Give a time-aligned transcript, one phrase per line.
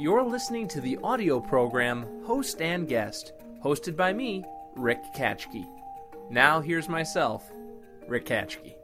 [0.00, 4.42] You're listening to the audio program Host and Guest, hosted by me,
[4.74, 5.68] Rick Katchke.
[6.30, 7.50] Now here's myself,
[8.08, 8.76] Rick Katchke.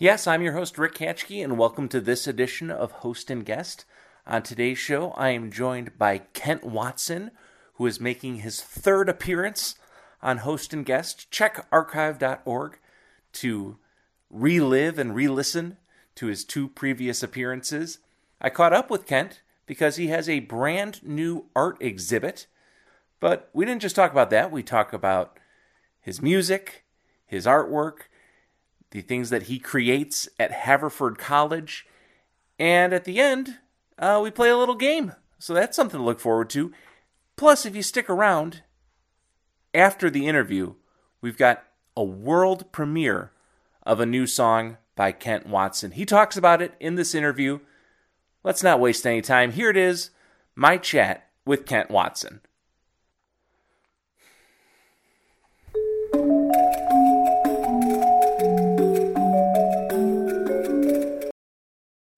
[0.00, 3.84] Yes, I'm your host, Rick Katchke, and welcome to this edition of Host and Guest.
[4.26, 7.30] On today's show, I am joined by Kent Watson,
[7.74, 9.76] who is making his third appearance
[10.20, 11.30] on Host and Guest.
[11.30, 12.80] Check archive.org
[13.34, 13.78] to
[14.28, 15.76] relive and re listen
[16.16, 18.00] to his two previous appearances.
[18.40, 22.48] I caught up with Kent because he has a brand new art exhibit.
[23.20, 25.38] But we didn't just talk about that, we talk about
[26.00, 26.84] his music,
[27.26, 28.08] his artwork,
[28.90, 31.86] the things that he creates at Haverford College,
[32.58, 33.58] and at the end,
[33.98, 35.12] uh, we play a little game.
[35.38, 36.72] So that's something to look forward to.
[37.36, 38.62] Plus, if you stick around
[39.74, 40.74] after the interview,
[41.20, 41.62] we've got
[41.96, 43.32] a world premiere
[43.84, 45.92] of a new song by Kent Watson.
[45.92, 47.60] He talks about it in this interview.
[48.44, 49.52] Let's not waste any time.
[49.52, 50.10] Here it is
[50.54, 52.40] my chat with Kent Watson.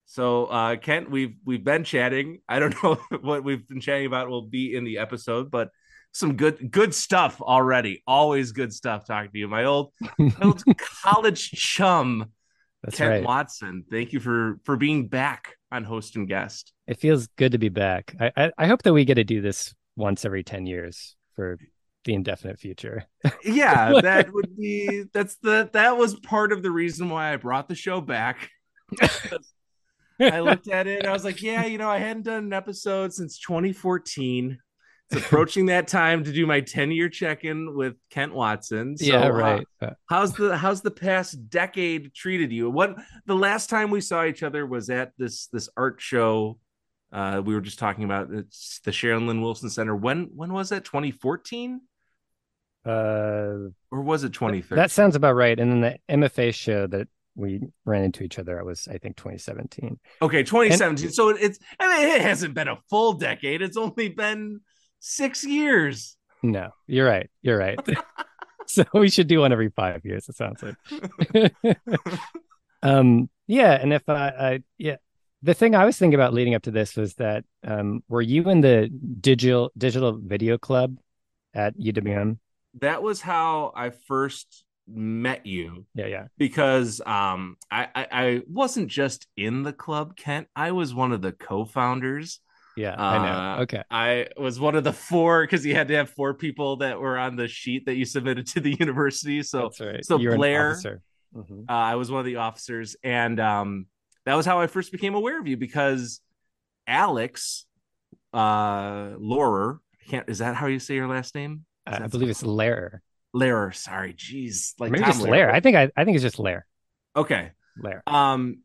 [0.05, 2.41] So uh, Kent, we've we've been chatting.
[2.47, 5.69] I don't know what we've been chatting about will be in the episode, but
[6.11, 8.03] some good good stuff already.
[8.05, 10.63] Always good stuff talking to you, my old, my old
[11.03, 12.31] college chum,
[12.83, 13.23] That's Kent right.
[13.23, 13.85] Watson.
[13.89, 16.73] Thank you for for being back on host and guest.
[16.87, 18.15] It feels good to be back.
[18.19, 21.57] I, I I hope that we get to do this once every 10 years for
[22.05, 23.05] the indefinite future.
[23.43, 27.67] Yeah, that would be that's the that was part of the reason why I brought
[27.67, 28.49] the show back.
[30.19, 32.53] I looked at it and I was like, yeah, you know, I hadn't done an
[32.53, 34.57] episode since 2014.
[35.11, 38.97] It's approaching that time to do my 10 year check in with Kent Watson.
[38.97, 39.67] So, yeah, uh, right.
[39.81, 42.69] Uh, how's the how's the past decade treated you?
[42.69, 42.95] What
[43.25, 46.57] the last time we saw each other was at this this art show.
[47.11, 49.95] Uh, we were just talking about it's the Sharon Lynn Wilson Center.
[49.95, 50.85] When when was that?
[50.85, 51.81] 2014
[52.85, 52.89] uh,
[53.91, 54.75] or was it 2013?
[54.75, 55.59] that sounds about right.
[55.59, 59.17] And then the MFA show that we ran into each other, it was, I think,
[59.17, 59.99] 2017.
[60.21, 61.11] Okay, 2017.
[61.11, 63.61] so it's I mean it hasn't been a full decade.
[63.61, 64.61] It's only been
[65.01, 66.15] six years.
[66.41, 67.29] No, you're right.
[67.41, 67.77] You're right.
[68.67, 71.51] so we should do one every five years, it sounds like.
[72.83, 73.73] um, yeah.
[73.73, 74.95] And if I, I, yeah,
[75.43, 78.49] the thing I was thinking about leading up to this was that, um, were you
[78.49, 78.87] in the
[79.19, 80.97] digital, digital video club
[81.53, 82.37] at UWM?
[82.79, 86.07] That was how I first met you Yeah.
[86.07, 86.25] Yeah.
[86.37, 90.47] because um I, I I wasn't just in the club, Kent.
[90.55, 92.39] I was one of the co-founders.
[92.77, 92.95] Yeah.
[92.97, 93.23] I Uh,
[93.57, 93.61] know.
[93.63, 93.83] Okay.
[93.91, 97.17] I was one of the four because you had to have four people that were
[97.17, 99.43] on the sheet that you submitted to the university.
[99.43, 100.05] So That's right.
[100.05, 101.01] so You're Blair- officer.
[101.35, 101.65] Mhm.
[101.69, 103.85] uh, I was one of the officers, and um,
[104.25, 106.21] that was how I first became aware of you because
[106.87, 107.65] Alex
[108.33, 111.65] uh Laurer, can't is that how you say your last name?
[111.87, 113.01] Is I I believe it's Lair.
[113.33, 113.71] Laurer.
[113.71, 115.53] Sorry, jeez, like Maybe Tom just Lair.
[115.53, 116.65] I think I, I think it's just Lair.
[117.15, 117.51] Okay,
[117.81, 118.03] Lair.
[118.07, 118.59] um,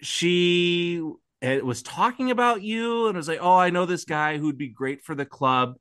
[0.00, 1.00] she
[1.40, 4.68] it was talking about you and was like, "Oh, I know this guy who'd be
[4.68, 5.74] great for the club."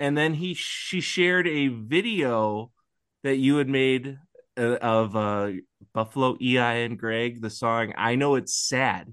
[0.00, 2.72] And then he she shared a video
[3.24, 4.18] that you had made
[4.58, 5.52] uh, of uh
[5.94, 9.12] Buffalo EI and Greg, the song "I Know It's Sad,"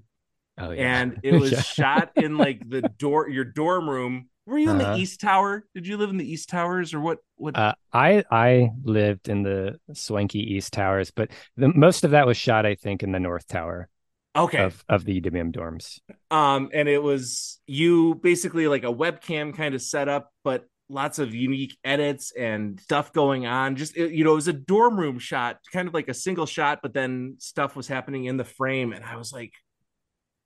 [0.58, 1.04] Oh yeah.
[1.04, 1.62] and it was Yeah.
[1.62, 4.28] shot in like the door your dorm room.
[4.46, 4.90] Were you in Uh-huh.
[4.92, 5.64] the East Tower?
[5.74, 7.18] Did you live in the East Towers or what?
[7.36, 7.54] What?
[7.54, 12.36] Uh, I I lived in the swanky East Towers, but the most of that was
[12.36, 13.88] shot, I think, in the North Tower
[14.36, 15.98] okay, of of the UWM dorms.
[16.30, 21.34] um and it was you basically like a webcam kind of setup but lots of
[21.34, 23.74] unique edits and stuff going on.
[23.76, 26.46] Just it- you know it was a dorm room shot kind of like a single
[26.46, 29.52] shot but then stuff was happening in the frame and i was like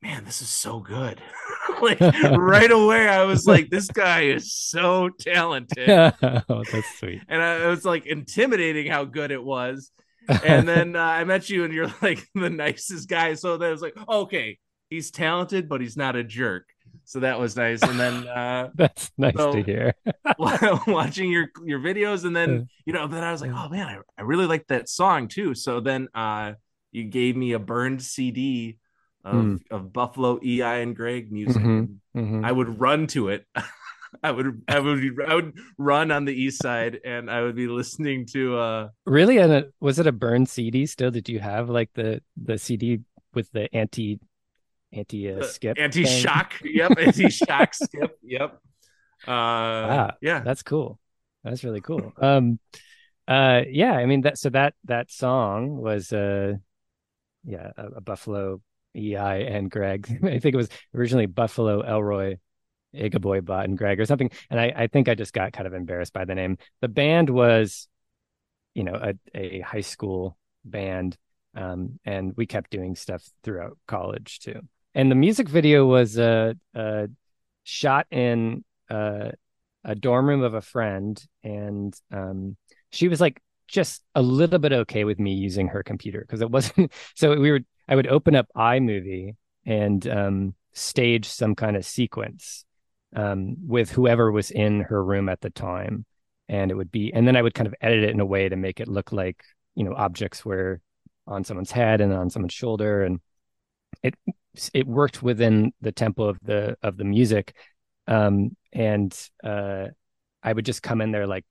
[0.00, 1.20] man this is so good.
[1.80, 2.00] Like
[2.36, 5.88] right away i was like this guy is so talented.
[5.88, 7.22] Oh, that's sweet.
[7.28, 9.92] and I, it was like intimidating how good it was
[10.28, 13.34] and then uh, I met you, and you're like the nicest guy.
[13.34, 14.58] So then it was like, okay,
[14.90, 16.68] he's talented, but he's not a jerk.
[17.04, 17.82] So that was nice.
[17.82, 19.94] And then uh, that's nice So- to hear.
[20.86, 23.98] watching your your videos, and then you know, then I was like, oh man, I,
[24.18, 25.54] I really like that song too.
[25.54, 26.52] So then uh,
[26.92, 28.78] you gave me a burned CD
[29.24, 29.56] of, Hmm.
[29.70, 31.62] of Buffalo EI and Greg music.
[31.62, 31.96] Mhm.
[32.16, 32.44] Mhm.
[32.44, 33.44] I would run to it.
[34.22, 37.54] I would I would be, I would run on the east side and I would
[37.54, 39.38] be listening to uh Really?
[39.38, 41.10] And was it a burned CD still?
[41.10, 43.00] Did you have like the the CD
[43.34, 44.20] with the anti
[44.92, 46.54] anti uh, skip anti shock.
[46.64, 48.18] yep, anti shock skip.
[48.22, 48.60] Yep.
[49.26, 50.40] Uh Ah, yeah.
[50.40, 50.98] That's cool.
[51.44, 52.12] That's really cool.
[52.18, 52.58] Um,
[53.26, 53.92] uh, yeah.
[53.92, 54.38] I mean that.
[54.38, 56.54] So that that song was uh,
[57.44, 58.60] yeah, a, a Buffalo
[58.96, 60.08] EI and Greg.
[60.24, 62.36] I think it was originally Buffalo Elroy
[62.94, 64.30] Igaboy Bot and Greg or something.
[64.50, 66.58] And I, I think I just got kind of embarrassed by the name.
[66.80, 67.88] The band was,
[68.74, 71.16] you know, a, a high school band.
[71.54, 74.60] Um, and we kept doing stuff throughout college too.
[74.94, 77.06] And the music video was uh, uh,
[77.64, 79.30] shot in uh,
[79.84, 81.22] a dorm room of a friend.
[81.42, 82.56] And um,
[82.90, 86.50] she was like just a little bit okay with me using her computer because it
[86.50, 86.92] wasn't.
[87.14, 89.36] So we were, I would open up iMovie
[89.66, 92.64] and um, stage some kind of sequence
[93.14, 96.04] um, with whoever was in her room at the time.
[96.48, 98.48] And it would be, and then I would kind of edit it in a way
[98.48, 99.42] to make it look like,
[99.74, 100.80] you know, objects were
[101.26, 103.02] on someone's head and on someone's shoulder.
[103.02, 103.20] And
[104.02, 104.14] it,
[104.72, 107.54] it worked within the tempo of the, of the music.
[108.06, 109.14] Um, and,
[109.44, 109.88] uh,
[110.42, 111.44] I would just come in there like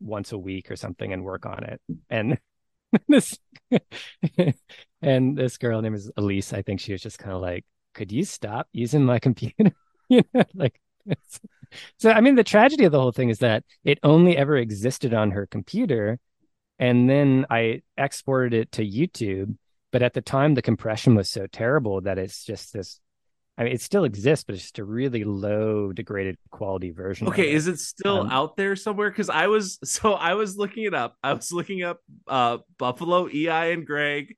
[0.00, 1.80] once a week or something and work on it.
[2.10, 2.38] And
[3.08, 3.38] this,
[5.02, 6.52] and this girl name is Elise.
[6.52, 9.72] I think she was just kind of like, could you stop using my computer?
[10.16, 10.80] you know, like
[11.98, 15.14] so I mean the tragedy of the whole thing is that it only ever existed
[15.14, 16.18] on her computer
[16.78, 19.56] and then I exported it to YouTube
[19.92, 23.00] but at the time the compression was so terrible that it's just this
[23.56, 27.48] I mean it still exists but it's just a really low degraded quality version okay
[27.48, 27.54] it.
[27.54, 30.94] is it still um, out there somewhere cuz I was so I was looking it
[30.94, 34.36] up I was looking up uh Buffalo EI and Greg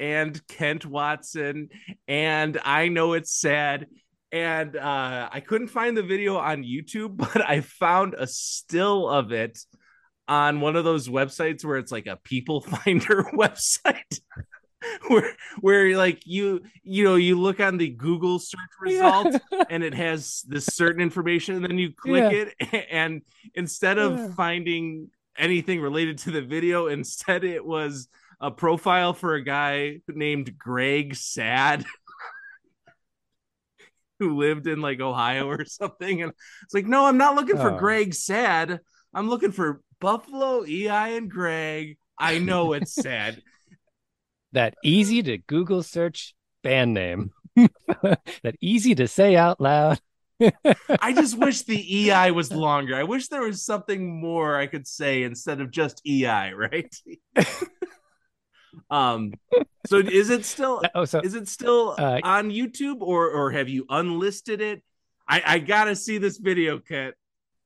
[0.00, 1.68] and Kent Watson
[2.08, 3.86] and I know it's sad
[4.32, 9.30] and uh, I couldn't find the video on YouTube, but I found a still of
[9.30, 9.58] it
[10.26, 14.20] on one of those websites where it's like a people finder website.
[15.06, 19.62] where where like you you know you look on the google search result yeah.
[19.70, 22.66] and it has this certain information and then you click yeah.
[22.72, 23.22] it and
[23.54, 24.34] instead of yeah.
[24.34, 25.08] finding
[25.38, 28.08] anything related to the video instead it was
[28.40, 31.84] a profile for a guy named greg sad
[34.22, 36.22] who lived in like Ohio or something.
[36.22, 36.32] And
[36.62, 37.78] it's like, no, I'm not looking for oh.
[37.78, 38.80] Greg sad.
[39.14, 41.98] I'm looking for Buffalo, EI, and Greg.
[42.18, 43.42] I know it's sad.
[44.52, 47.32] that easy to Google search band name.
[47.56, 50.00] that easy to say out loud.
[51.00, 52.96] I just wish the EI was longer.
[52.96, 56.94] I wish there was something more I could say instead of just EI, right?
[58.90, 59.32] Um,
[59.86, 60.82] so is it still?
[60.94, 64.82] oh, so is it still uh, on YouTube or or have you unlisted it?
[65.28, 67.14] I I gotta see this video, Kent.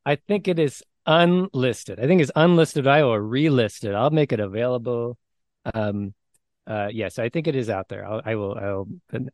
[0.05, 2.01] I think it is unlisted.
[2.01, 2.87] I think it's unlisted.
[2.87, 3.95] I will relist it.
[3.95, 5.19] I'll make it available.
[5.75, 6.15] Um,
[6.67, 8.07] uh, yes, I think it is out there.
[8.07, 8.55] I'll, I will.
[8.55, 8.89] I'll,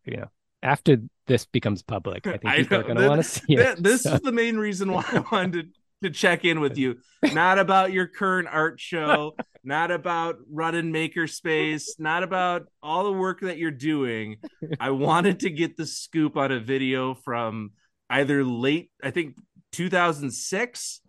[0.05, 0.29] you know,
[0.63, 3.83] after this becomes public, I think people I are going to want to see it.
[3.83, 4.15] This so.
[4.15, 6.97] is the main reason why I wanted to check in with you.
[7.33, 9.35] Not about your current art show,
[9.65, 14.37] not about running makerspace, not about all the work that you're doing.
[14.81, 17.73] I wanted to get the scoop on a video from
[18.11, 19.37] either late, I think
[19.73, 21.01] 2006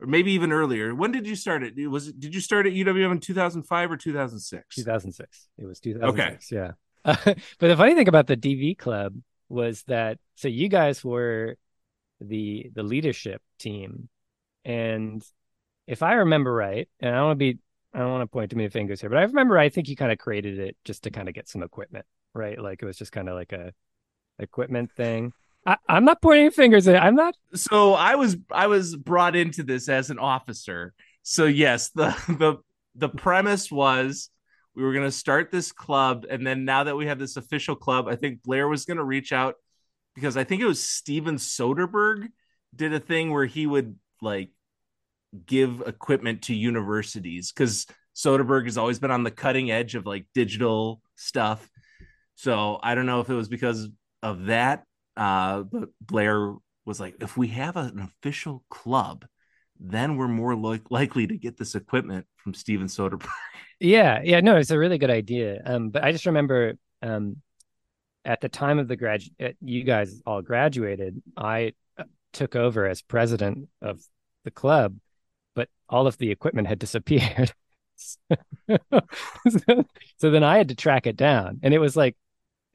[0.00, 0.94] or maybe even earlier.
[0.94, 1.74] When did you start it?
[1.88, 4.76] Was it, did you start at UWM in 2005 or 2006?
[4.76, 5.48] 2006.
[5.58, 6.52] It was 2006.
[6.52, 6.56] Okay.
[6.56, 6.72] Yeah.
[7.04, 7.16] Uh,
[7.58, 9.14] but the funny thing about the DV club
[9.48, 11.56] was that so you guys were
[12.20, 14.08] the the leadership team
[14.64, 15.24] and
[15.86, 17.58] if I remember right, and I don't want to be,
[17.92, 19.96] I don't want to point too many fingers here, but I remember I think you
[19.96, 22.58] kind of created it just to kind of get some equipment, right?
[22.58, 23.72] Like it was just kind of like a
[24.38, 25.32] equipment thing.
[25.66, 26.88] I, am not pointing fingers.
[26.88, 27.34] At, I'm not.
[27.54, 30.94] So I was I was brought into this as an officer.
[31.22, 32.56] So yes, the the
[32.94, 34.30] the premise was
[34.74, 37.76] we were going to start this club, and then now that we have this official
[37.76, 39.56] club, I think Blair was going to reach out
[40.14, 42.28] because I think it was Steven Soderbergh
[42.74, 44.50] did a thing where he would like
[45.46, 50.26] give equipment to universities because Soderbergh has always been on the cutting edge of like
[50.34, 51.68] digital stuff.
[52.34, 53.88] So I don't know if it was because
[54.22, 54.84] of that,
[55.16, 59.24] uh, but Blair was like, if we have an official club,
[59.78, 63.28] then we're more li- likely to get this equipment from Steven Soderbergh.
[63.80, 65.60] Yeah, yeah, no, it's a really good idea.
[65.66, 67.38] Um, but I just remember um,
[68.24, 71.20] at the time of the grad, uh, you guys all graduated.
[71.36, 71.72] I
[72.32, 74.00] took over as president of
[74.44, 74.94] the club,
[75.54, 77.52] but all of the equipment had disappeared.
[77.96, 78.16] so,
[80.18, 82.16] so, then I had to track it down, and it was like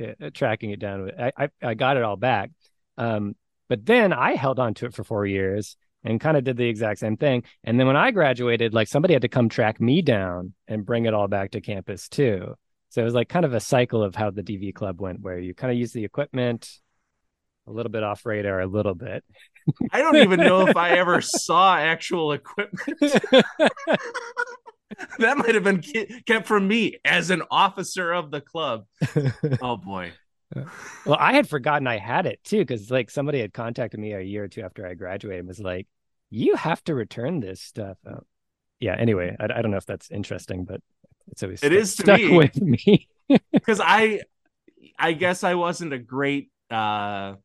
[0.01, 1.11] uh, tracking it down.
[1.19, 2.51] I, I, I got it all back,
[2.97, 3.35] um,
[3.69, 6.67] but then I held on to it for four years and kind of did the
[6.67, 7.43] exact same thing.
[7.63, 11.05] And then when I graduated, like somebody had to come track me down and bring
[11.05, 12.55] it all back to campus too.
[12.89, 15.37] So it was like kind of a cycle of how the DV club went, where
[15.37, 16.71] you kind of use the equipment,
[17.67, 19.25] a little bit off radar, a little bit.
[19.91, 22.99] I don't even know if I ever saw actual equipment.
[25.19, 25.83] that might have been
[26.25, 28.85] kept from me as an officer of the club.
[29.61, 30.11] Oh boy.
[31.05, 34.21] well, I had forgotten I had it too, because like somebody had contacted me a
[34.21, 35.87] year or two after I graduated and was like,
[36.29, 38.21] "You have to return this stuff." Oh.
[38.79, 38.95] Yeah.
[38.97, 40.81] Anyway, I, I, don't know if that's interesting, but
[41.31, 42.37] it's always it st- is stuck me.
[42.37, 43.07] with me
[43.51, 44.21] because I,
[44.97, 47.35] I guess I wasn't a great uh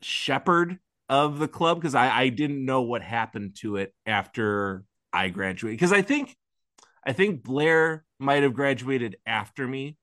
[0.00, 5.28] shepherd of the club because I I didn't know what happened to it after I
[5.28, 6.36] graduated because I think
[7.04, 9.96] I think Blair might have graduated after me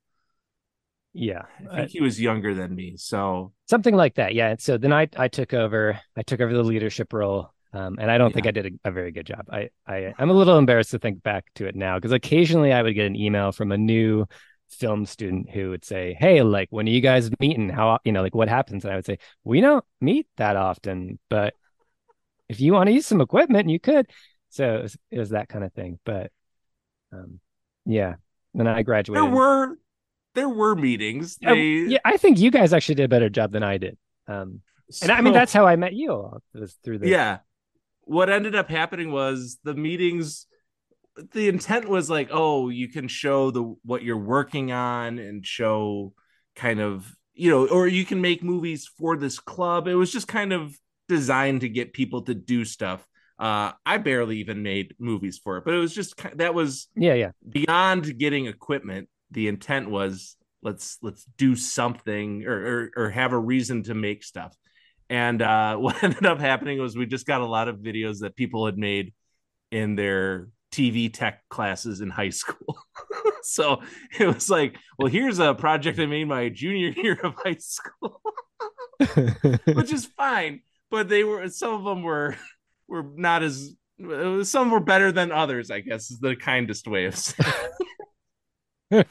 [1.14, 4.36] yeah, I think he was younger than me, so something like that.
[4.36, 4.56] Yeah.
[4.60, 6.00] So then I I took over.
[6.16, 8.34] I took over the leadership role, um, and I don't yeah.
[8.36, 9.48] think I did a, a, very good job.
[9.52, 12.84] I I I'm a little embarrassed to think back to it now because occasionally I
[12.84, 14.28] would get an email from a new
[14.70, 17.70] film student who would say, "Hey, like when are you guys meeting?
[17.70, 21.20] How you know like what happens?" And I would say, "We don't meet that often,
[21.30, 21.54] but
[22.48, 24.10] if you want to use some equipment, you could."
[24.50, 26.00] So it was, it was that kind of thing.
[26.06, 26.32] But
[27.12, 27.40] um,
[27.86, 28.16] yeah.
[28.54, 29.24] Then I graduated.
[29.24, 29.78] There were
[30.36, 31.38] there were meetings.
[31.38, 31.62] They...
[31.62, 33.98] yeah, I think you guys actually did a better job than I did.
[34.28, 37.40] Um, so, and I mean that's how I met you all was through the yeah.
[38.04, 40.48] What ended up happening was the meetings.
[41.32, 46.14] The intent was like, oh, you can show the what you're working on and show
[46.56, 49.88] kind of you know, or you can make movies for this club.
[49.88, 53.08] It was just kind of designed to get people to do stuff.
[53.38, 57.14] Uh, I barely even made movies for it, but it was just that was yeah,
[57.14, 57.32] yeah.
[57.48, 63.40] Beyond getting equipment, the intent was let's let's do something or, or, or have a
[63.40, 64.54] reason to make stuff
[65.10, 68.36] and uh, what ended up happening was we just got a lot of videos that
[68.36, 69.14] people had made
[69.72, 70.48] in their
[70.80, 72.78] tv tech classes in high school.
[73.42, 73.82] So
[74.20, 78.22] it was like well here's a project i made my junior year of high school
[79.74, 82.36] which is fine but they were some of them were
[82.88, 83.74] were not as
[84.44, 87.64] some were better than others i guess is the kindest way of saying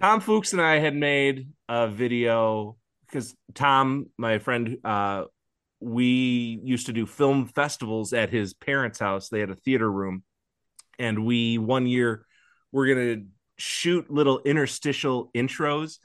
[0.00, 5.24] Tom Fuchs and I had made a video because Tom, my friend, uh,
[5.80, 9.28] we used to do film festivals at his parents' house.
[9.28, 10.22] They had a theater room,
[10.98, 12.26] and we one year
[12.72, 13.24] we're gonna
[13.58, 15.98] shoot little interstitial intros,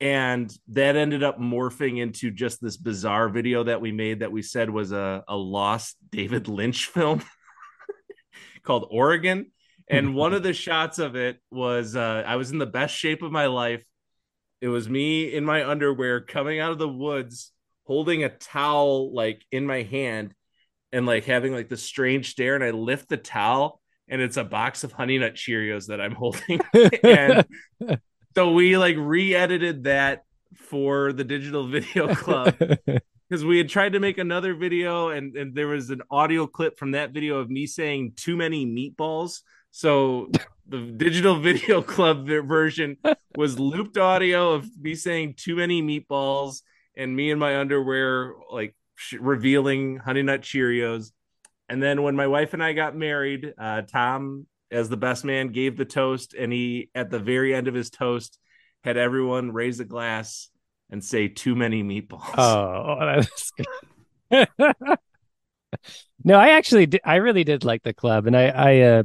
[0.00, 4.42] and that ended up morphing into just this bizarre video that we made that we
[4.42, 7.22] said was a, a lost David Lynch film
[8.62, 9.50] called Oregon
[9.90, 13.22] and one of the shots of it was uh, I was in the best shape
[13.22, 13.84] of my life.
[14.60, 17.52] It was me in my underwear coming out of the woods,
[17.90, 20.32] holding a towel like in my hand,
[20.92, 22.54] and like having like the strange stare.
[22.54, 26.14] And I lift the towel, and it's a box of Honey Nut Cheerios that I'm
[26.14, 26.60] holding.
[27.02, 27.44] and
[28.36, 30.22] so we like re-edited that
[30.54, 32.56] for the Digital Video Club.
[33.28, 36.78] because we had tried to make another video and, and there was an audio clip
[36.78, 40.28] from that video of me saying too many meatballs so
[40.68, 42.96] the digital video club version
[43.36, 46.62] was looped audio of me saying too many meatballs
[47.00, 51.12] and me in my underwear like sh- revealing honey nut cheerios.
[51.68, 55.48] And then when my wife and i got married uh, tom as the best man
[55.48, 58.38] gave the toast and he at the very end of his toast
[58.84, 60.48] had everyone raise a glass
[60.90, 62.34] and say too many meatballs.
[62.36, 64.48] Oh that's good.
[66.24, 69.02] No i actually did, i really did like the club and i i uh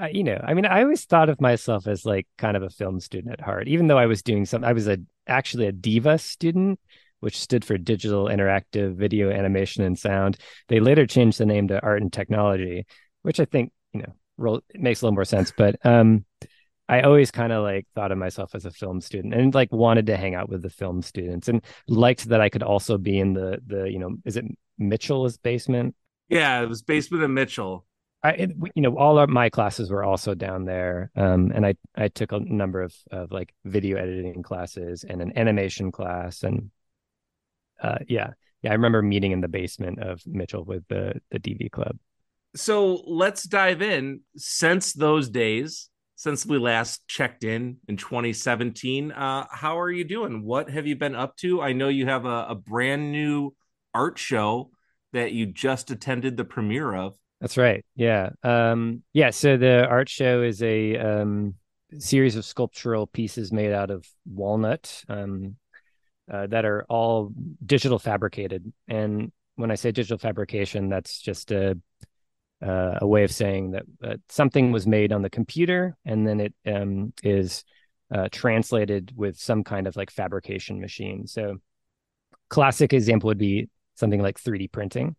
[0.00, 2.70] uh, you know, I mean, I always thought of myself as like kind of a
[2.70, 5.72] film student at heart, even though I was doing some, I was a actually a
[5.72, 6.80] DIVA student,
[7.20, 10.38] which stood for Digital Interactive Video Animation and Sound.
[10.68, 12.86] They later changed the name to Art and Technology,
[13.22, 15.52] which I think, you know, makes a little more sense.
[15.56, 16.24] But um,
[16.88, 20.06] I always kind of like thought of myself as a film student and like wanted
[20.06, 23.34] to hang out with the film students and liked that I could also be in
[23.34, 24.44] the, the, you know, is it
[24.78, 25.94] Mitchell's basement?
[26.28, 27.84] Yeah, it was basement of Mitchell
[28.24, 32.08] I, you know, all of my classes were also down there, um, and I I
[32.08, 36.70] took a number of of like video editing classes and an animation class, and
[37.82, 38.30] uh, yeah,
[38.62, 41.98] yeah, I remember meeting in the basement of Mitchell with the the DV club.
[42.54, 44.20] So let's dive in.
[44.36, 50.44] Since those days, since we last checked in in 2017, uh, how are you doing?
[50.44, 51.60] What have you been up to?
[51.60, 53.54] I know you have a, a brand new
[53.92, 54.70] art show
[55.12, 57.16] that you just attended the premiere of.
[57.42, 57.84] That's right.
[57.96, 58.30] Yeah.
[58.44, 59.30] Um, yeah.
[59.30, 61.56] So the art show is a um,
[61.98, 65.56] series of sculptural pieces made out of walnut um,
[66.30, 67.32] uh, that are all
[67.66, 68.72] digital fabricated.
[68.86, 71.76] And when I say digital fabrication, that's just a
[72.64, 76.38] uh, a way of saying that uh, something was made on the computer and then
[76.38, 77.64] it um, is
[78.14, 81.26] uh, translated with some kind of like fabrication machine.
[81.26, 81.56] So,
[82.48, 85.16] classic example would be something like 3D printing.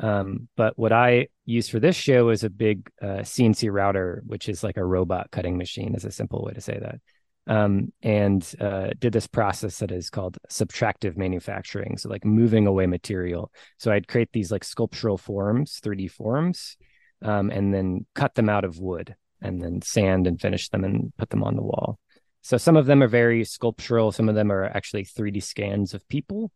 [0.00, 4.48] Um, but what I used for this show is a big uh, CNC router, which
[4.48, 7.00] is like a robot cutting machine, is a simple way to say that.
[7.46, 11.96] um, and uh, did this process that is called subtractive manufacturing.
[11.98, 13.50] So, like moving away material.
[13.78, 16.76] So, I'd create these like sculptural forms, 3D forms,
[17.22, 21.12] um, and then cut them out of wood and then sand and finish them and
[21.16, 21.98] put them on the wall.
[22.42, 26.06] So, some of them are very sculptural, some of them are actually 3D scans of
[26.08, 26.52] people.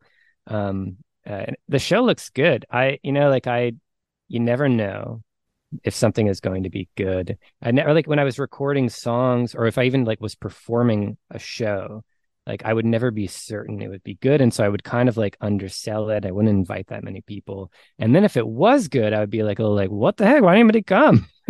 [0.47, 2.67] Um, uh, the show looks good.
[2.71, 3.73] I, you know, like I,
[4.29, 5.23] you never know
[5.83, 7.39] if something is going to be good.
[7.61, 11.17] I never like when I was recording songs or if I even like was performing
[11.31, 12.05] a show,
[12.47, 14.41] like I would never be certain it would be good.
[14.41, 16.27] And so I would kind of like undersell it.
[16.27, 17.73] I wouldn't invite that many people.
[17.99, 20.43] And then if it was good, I would be like, oh, like, what the heck?
[20.43, 21.29] Why didn't anybody come?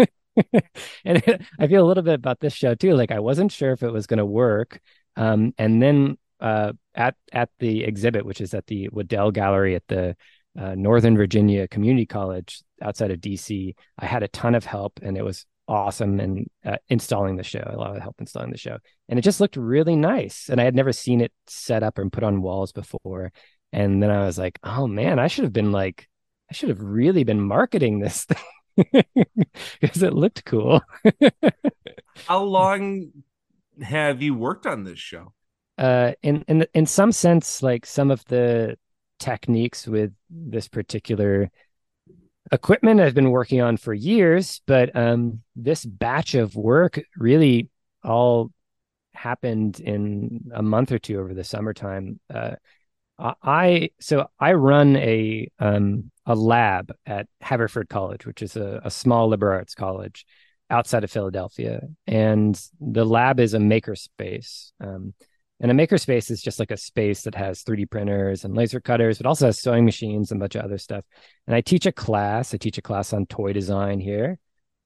[1.05, 2.95] and I feel a little bit about this show too.
[2.95, 4.81] Like I wasn't sure if it was going to work.
[5.17, 9.87] Um, and then uh, at at the exhibit, which is at the Waddell Gallery at
[9.89, 10.17] the
[10.59, 13.75] uh, Northern Virginia Community College outside of DC.
[13.99, 17.65] I had a ton of help, and it was awesome and uh, installing the show.
[17.67, 20.49] A lot of help installing the show, and it just looked really nice.
[20.49, 23.33] And I had never seen it set up and put on walls before.
[23.73, 26.09] And then I was like, oh man, I should have been like,
[26.49, 29.03] I should have really been marketing this thing
[29.81, 30.81] because it looked cool.
[32.27, 33.11] How long
[33.83, 35.33] have you worked on this show?
[35.77, 38.77] Uh, in in in some sense, like some of the
[39.25, 41.51] techniques with this particular
[42.53, 47.71] equipment I've been working on for years, but um, this batch of work really
[48.03, 48.51] all
[49.15, 52.21] happened in a month or two over the summertime.
[52.33, 52.57] Uh,
[53.19, 58.91] I so I run a um, a lab at Haverford College, which is a, a
[58.91, 60.27] small liberal arts college
[60.69, 64.73] outside of Philadelphia, and the lab is a makerspace.
[64.81, 65.15] Um,
[65.65, 69.17] and a makerspace is just like a space that has 3D printers and laser cutters,
[69.17, 71.07] but also has sewing machines and a bunch of other stuff.
[71.47, 72.53] And I teach a class.
[72.53, 74.39] I teach a class on toy design here.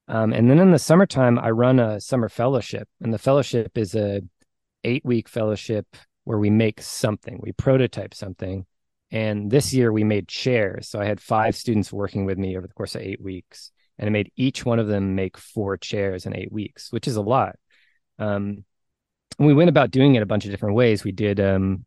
[0.07, 2.89] Um, and then in the summertime, I run a summer fellowship.
[3.01, 4.23] And the fellowship is a
[4.85, 5.85] eight week fellowship
[6.23, 8.65] where we make something, we prototype something.
[9.11, 10.89] And this year we made chairs.
[10.89, 13.73] So I had five students working with me over the course of eight weeks.
[13.99, 17.17] And I made each one of them make four chairs in eight weeks, which is
[17.17, 17.57] a lot.
[18.21, 18.65] Um,
[19.39, 21.05] and we went about doing it a bunch of different ways.
[21.05, 21.85] We did um,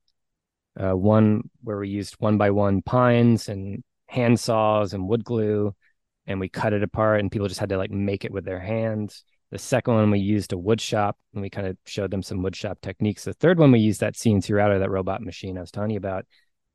[0.80, 5.76] uh, one where we used one by one pines and hand saws and wood glue,
[6.28, 8.60] and we cut it apart, and people just had to like make it with their
[8.60, 9.24] hands.
[9.52, 12.42] The second one we used a wood shop, and we kind of showed them some
[12.42, 13.26] wood shop techniques.
[13.26, 15.98] The third one we used that CNC router, that robot machine I was telling you
[15.98, 16.26] about.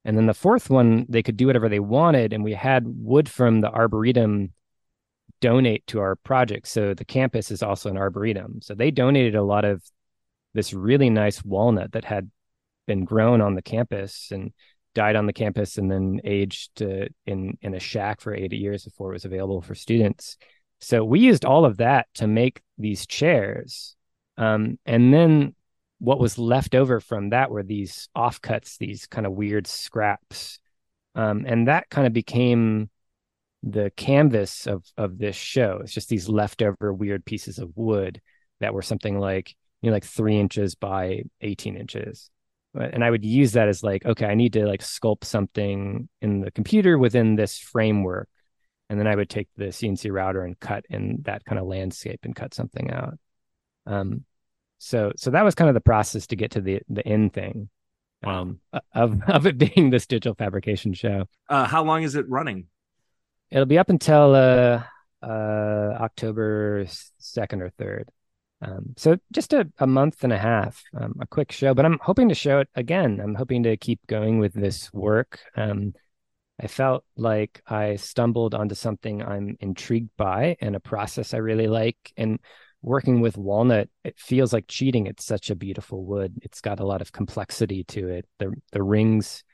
[0.04, 3.28] And then the fourth one, they could do whatever they wanted, and we had wood
[3.28, 4.52] from the arboretum
[5.40, 6.68] donate to our project.
[6.68, 8.60] So the campus is also an arboretum.
[8.62, 9.82] So they donated a lot of
[10.56, 12.30] this really nice walnut that had
[12.86, 14.52] been grown on the campus and
[14.94, 18.84] died on the campus and then aged uh, in in a shack for 80 years
[18.84, 20.38] before it was available for students.
[20.80, 23.94] So we used all of that to make these chairs.
[24.36, 25.54] Um, and then
[25.98, 30.58] what was left over from that were these offcuts, these kind of weird scraps.
[31.14, 32.90] Um, and that kind of became
[33.62, 35.80] the canvas of of this show.
[35.82, 38.20] It's just these leftover weird pieces of wood
[38.60, 42.30] that were something like you know, like three inches by 18 inches.
[42.74, 46.40] And I would use that as like, okay, I need to like sculpt something in
[46.40, 48.28] the computer within this framework.
[48.90, 52.20] And then I would take the CNC router and cut in that kind of landscape
[52.24, 53.18] and cut something out.
[53.86, 54.24] Um,
[54.78, 57.68] so so that was kind of the process to get to the the end thing.
[58.22, 58.42] Wow.
[58.42, 58.60] Um,
[58.94, 61.28] of of it being this digital fabrication show.
[61.48, 62.66] Uh, how long is it running?
[63.50, 64.82] It'll be up until uh,
[65.22, 66.86] uh, October
[67.18, 68.10] second or third.
[68.62, 71.98] Um, so just a, a month and a half, um, a quick show, but I'm
[72.00, 73.20] hoping to show it again.
[73.22, 75.40] I'm hoping to keep going with this work.
[75.56, 75.92] Um,
[76.58, 81.66] I felt like I stumbled onto something I'm intrigued by and a process I really
[81.66, 82.12] like.
[82.16, 82.40] And
[82.80, 85.06] working with walnut, it feels like cheating.
[85.06, 86.38] It's such a beautiful wood.
[86.42, 88.26] It's got a lot of complexity to it.
[88.38, 89.44] The the rings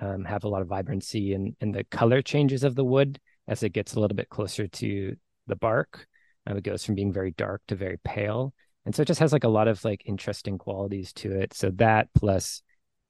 [0.00, 3.18] um, have a lot of vibrancy and and the color changes of the wood
[3.48, 6.06] as it gets a little bit closer to the bark
[6.46, 8.52] um, it goes from being very dark to very pale.
[8.86, 11.52] And so it just has like a lot of like interesting qualities to it.
[11.52, 12.62] So that plus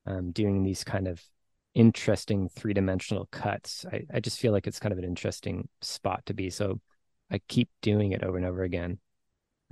[0.07, 1.23] um, doing these kind of
[1.75, 6.27] interesting three dimensional cuts, I, I just feel like it's kind of an interesting spot
[6.27, 6.51] to be.
[6.51, 6.81] So
[7.31, 8.99] I keep doing it over and over again.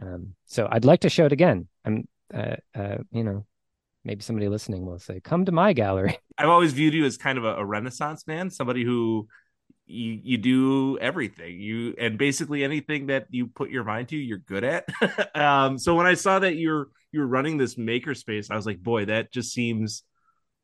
[0.00, 1.66] Um, so I'd like to show it again.
[1.84, 3.44] I'm, uh, uh, you know,
[4.04, 7.36] maybe somebody listening will say, "Come to my gallery." I've always viewed you as kind
[7.36, 9.26] of a, a Renaissance man, somebody who
[9.88, 14.38] you you do everything you and basically anything that you put your mind to you're
[14.38, 14.86] good at
[15.34, 19.04] um so when i saw that you're you're running this makerspace i was like boy
[19.04, 20.02] that just seems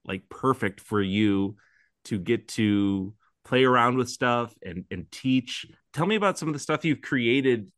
[0.05, 1.57] like perfect for you
[2.05, 6.55] to get to play around with stuff and and teach tell me about some of
[6.55, 7.71] the stuff you've created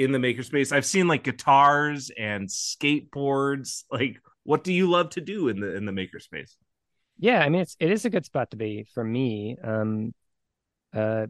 [0.00, 0.72] in the makerspace?
[0.72, 3.84] I've seen like guitars and skateboards.
[3.90, 6.54] Like, what do you love to do in the in the makerspace?
[7.18, 10.14] Yeah, I mean it's it is a good spot to be for me, um,
[10.94, 11.26] uh,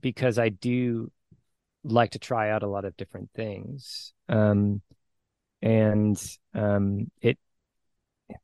[0.00, 1.10] because I do
[1.84, 4.82] like to try out a lot of different things, um,
[5.62, 6.20] and
[6.54, 7.38] um, it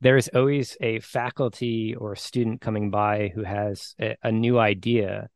[0.01, 5.29] there is always a faculty or student coming by who has a, a new idea.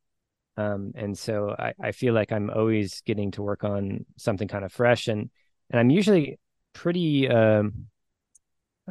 [0.56, 4.64] Um, and so I, I feel like i'm always getting to work on something kind
[4.64, 5.28] of fresh and
[5.68, 6.38] and i'm usually
[6.72, 7.88] pretty um,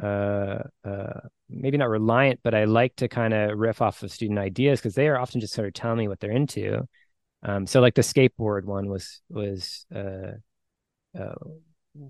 [0.00, 4.38] uh, uh, maybe not reliant but i like to kind of riff off of student
[4.38, 6.86] ideas because they are often just sort of telling me what they're into
[7.42, 10.32] um, so like the skateboard one was was uh,
[11.18, 11.34] uh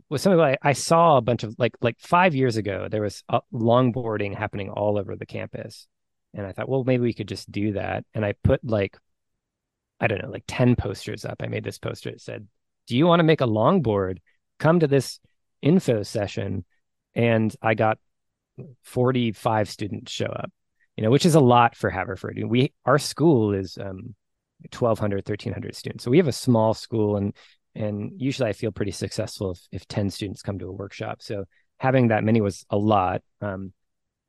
[0.09, 3.23] was something like I saw a bunch of like like five years ago there was
[3.53, 5.87] longboarding happening all over the campus,
[6.35, 8.05] and I thought, well, maybe we could just do that.
[8.15, 8.97] And I put like
[10.01, 11.43] I don't know, like ten posters up.
[11.43, 12.47] I made this poster that said,
[12.87, 14.19] "Do you want to make a longboard?
[14.59, 15.21] Come to this
[15.63, 16.65] info session."
[17.15, 17.99] And I got
[18.83, 20.51] forty five students show up,
[20.97, 22.39] you know, which is a lot for Haverford.
[22.47, 24.15] We our school is um
[24.73, 26.05] 1200 1300 students.
[26.05, 27.35] So we have a small school and
[27.75, 31.23] and usually i feel pretty successful if, if 10 students come to a workshop.
[31.23, 31.45] So
[31.79, 33.23] having that many was a lot.
[33.41, 33.73] Um,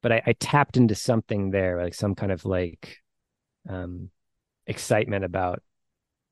[0.04, 2.98] but I, I, tapped into something there like some kind of like
[3.68, 4.10] um,
[4.68, 5.62] excitement about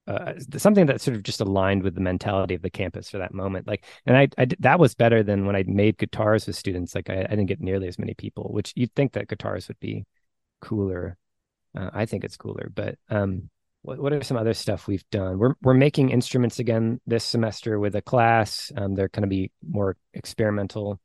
[0.08, 3.34] uh, something that sort of just aligned with the mentality of the campus for that
[3.34, 6.94] moment like and I, I that was better than when i made guitars with students
[6.94, 9.80] like I, I didn't get nearly as many people which you'd think that guitars would
[9.80, 10.06] be
[10.62, 11.18] cooler
[11.76, 13.50] uh, i think it's cooler but um
[13.86, 15.38] what, what are some other stuff we've done?
[15.38, 18.72] We're we're making instruments again this semester with a class.
[18.76, 21.00] Um, they're going to be more experimental.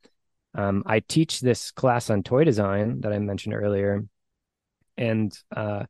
[0.54, 4.04] Um, I teach this class on toy design that I mentioned earlier,
[4.96, 5.84] and uh,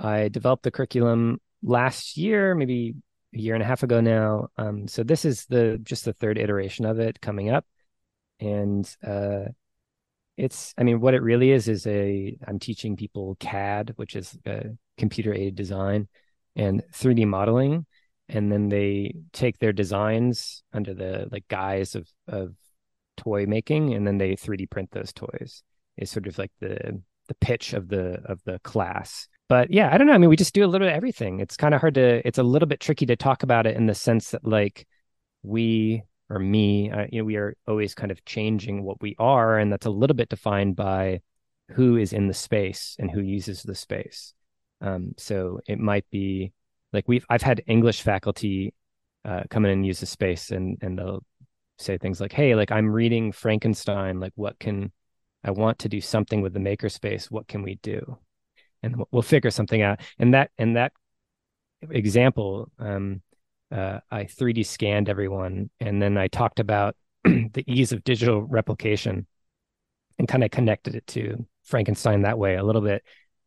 [0.00, 2.94] I developed the curriculum last year, maybe
[3.34, 4.48] a year and a half ago now.
[4.56, 7.64] Um, so this is the just the third iteration of it coming up,
[8.40, 9.46] and uh,
[10.36, 14.38] it's I mean what it really is is a I'm teaching people CAD, which is
[14.46, 16.08] a computer aided design,
[16.56, 17.86] and 3D modeling,
[18.28, 22.54] and then they take their designs under the like guise of of
[23.16, 25.62] toy making, and then they 3D print those toys.
[25.98, 29.28] Is sort of like the the pitch of the of the class.
[29.48, 30.12] But yeah, I don't know.
[30.12, 31.40] I mean, we just do a little bit of everything.
[31.40, 32.26] It's kind of hard to.
[32.26, 34.86] It's a little bit tricky to talk about it in the sense that like
[35.42, 39.58] we or me, uh, you know, we are always kind of changing what we are,
[39.58, 41.20] and that's a little bit defined by
[41.70, 44.34] who is in the space and who uses the space.
[44.80, 46.52] Um, so it might be
[46.92, 48.74] like we've I've had English faculty
[49.24, 51.24] uh, come in and use the space and and they'll
[51.78, 54.20] say things like, "Hey, like I'm reading Frankenstein.
[54.20, 54.92] Like, what can
[55.44, 57.30] I want to do something with the makerspace?
[57.30, 58.18] What can we do?"
[58.82, 60.00] And we'll figure something out.
[60.18, 60.92] And that and that
[61.90, 63.22] example, um,
[63.70, 69.26] uh, I 3D scanned everyone, and then I talked about the ease of digital replication,
[70.18, 73.02] and kind of connected it to Frankenstein that way a little bit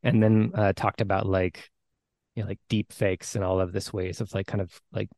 [0.06, 1.70] and then uh, talked about like
[2.36, 5.10] you know like deep fakes and all of this ways of like kind of like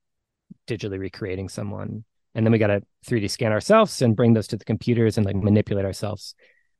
[0.68, 4.58] digitally recreating someone and then we got to 3d scan ourselves and bring those to
[4.58, 6.34] the computers and like manipulate ourselves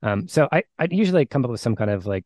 [0.04, 2.26] um, so i i usually come up with some kind of like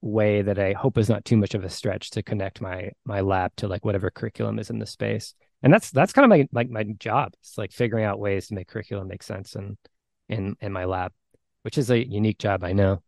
[0.00, 3.20] way that i hope is not too much of a stretch to connect my my
[3.20, 6.46] lab to like whatever curriculum is in the space and that's that's kind of my
[6.52, 9.76] like my, job it's like figuring out ways to make curriculum make sense in
[10.28, 11.10] in in my lab
[11.62, 13.02] which is a unique job i know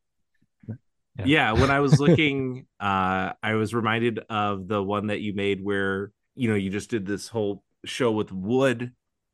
[0.67, 1.25] yeah.
[1.25, 5.63] yeah when i was looking uh i was reminded of the one that you made
[5.63, 8.93] where you know you just did this whole show with wood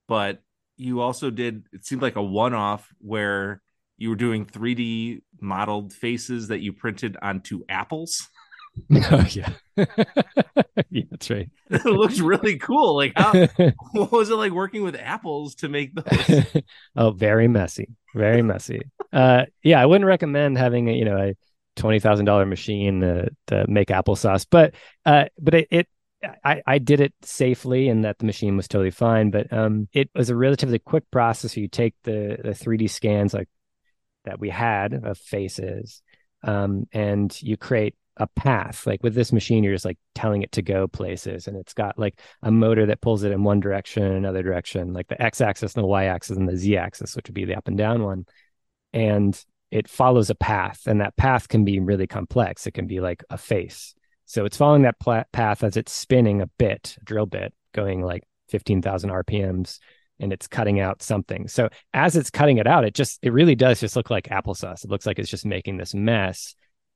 [0.08, 0.42] but
[0.76, 3.62] you also did it seemed like a one-off where
[3.96, 8.28] you were doing 3d modeled faces that you printed onto apples
[9.10, 13.32] oh yeah yeah that's right it looks really cool like how
[13.92, 16.46] what was it like working with apples to make those
[16.96, 18.80] oh very messy very messy
[19.12, 21.34] uh yeah i wouldn't recommend having a you know a
[21.76, 24.46] twenty thousand dollar machine to, to make applesauce.
[24.50, 24.74] But
[25.04, 25.88] uh, but it, it
[26.44, 29.30] I, I did it safely and that the machine was totally fine.
[29.30, 31.56] But um, it was a relatively quick process.
[31.56, 33.48] You take the the 3D scans like
[34.24, 36.02] that we had of faces,
[36.42, 38.86] um, and you create a path.
[38.86, 41.98] Like with this machine, you're just like telling it to go places, and it's got
[41.98, 45.74] like a motor that pulls it in one direction, and another direction, like the x-axis
[45.74, 48.26] and the y-axis and the z-axis, which would be the up and down one.
[48.92, 53.00] And it follows a path and that path can be really complex it can be
[53.00, 53.94] like a face
[54.26, 58.02] so it's following that pl- path as it's spinning a bit a drill bit going
[58.02, 59.80] like 15,000 rpms
[60.22, 61.48] and it's cutting out something.
[61.48, 64.84] So as it's cutting it out it just it really does just look like applesauce.
[64.84, 66.54] It looks like it's just making this mess.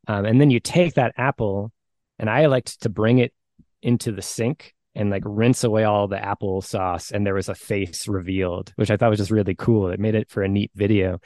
[0.08, 1.72] Um, and then you take that apple
[2.18, 3.34] and i liked to bring it
[3.82, 7.54] into the sink and like rinse away all the apple sauce and there was a
[7.54, 9.90] face revealed which i thought was just really cool.
[9.90, 11.20] It made it for a neat video.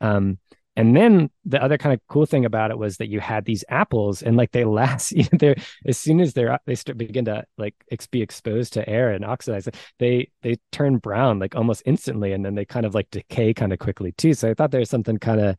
[0.00, 0.38] Um,
[0.76, 3.64] and then the other kind of cool thing about it was that you had these
[3.68, 7.74] apples and like they last they're as soon as they're they start begin to like
[7.90, 12.44] ex- be exposed to air and oxidize they they turn brown like almost instantly and
[12.44, 14.34] then they kind of like decay kind of quickly too.
[14.34, 15.56] So i thought there's something kind of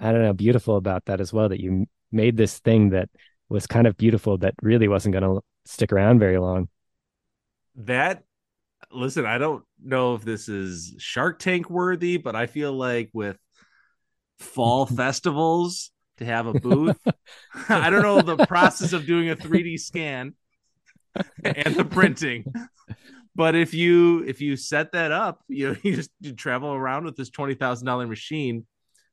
[0.00, 3.08] i don't know beautiful about that as well that you made this thing that
[3.48, 6.68] was kind of beautiful that really wasn't going to stick around very long.
[7.76, 8.22] That
[8.90, 13.38] listen i don't know if this is shark tank worthy but i feel like with
[14.42, 16.98] fall festivals to have a booth.
[17.68, 20.34] I don't know the process of doing a 3D scan
[21.44, 22.44] and the printing.
[23.34, 27.04] But if you if you set that up, you know, you just you travel around
[27.04, 28.66] with this twenty thousand dollar machine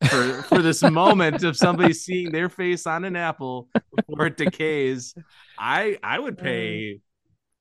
[0.09, 5.15] for for this moment of somebody seeing their face on an apple before it decays.
[5.57, 6.43] I I would uh.
[6.43, 6.99] pay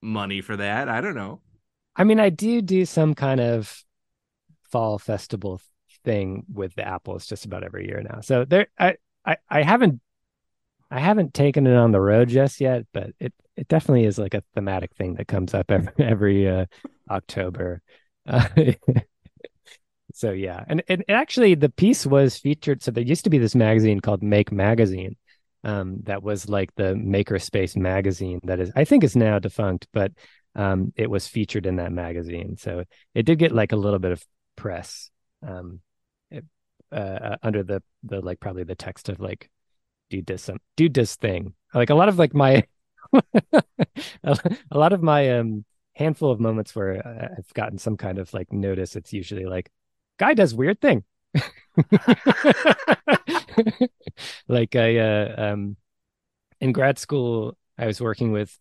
[0.02, 0.88] money for that.
[0.88, 1.40] I don't know.
[1.96, 3.84] I mean, I do do some kind of
[4.70, 5.60] fall festival
[6.08, 8.20] thing with the apples just about every year now.
[8.22, 10.00] So there, I, I, I haven't,
[10.90, 14.32] I haven't taken it on the road just yet, but it, it definitely is like
[14.32, 16.64] a thematic thing that comes up every, every uh,
[17.10, 17.82] October.
[18.26, 18.48] Uh,
[20.14, 22.82] so yeah, and, and actually the piece was featured.
[22.82, 25.16] So there used to be this magazine called Make Magazine,
[25.64, 30.12] um, that was like the Makerspace magazine that is, I think, is now defunct, but
[30.54, 32.56] um, it was featured in that magazine.
[32.56, 34.24] So it did get like a little bit of
[34.56, 35.10] press.
[35.46, 35.80] Um,
[36.92, 39.50] uh, uh, under the the like probably the text of like
[40.10, 41.54] dude does some dude does thing.
[41.74, 42.64] Like a lot of like my
[43.12, 44.36] a
[44.72, 47.06] lot of my um handful of moments where
[47.38, 49.70] I've gotten some kind of like notice it's usually like
[50.18, 51.04] guy does weird thing.
[54.48, 55.76] Like I uh, um
[56.60, 58.58] in grad school I was working with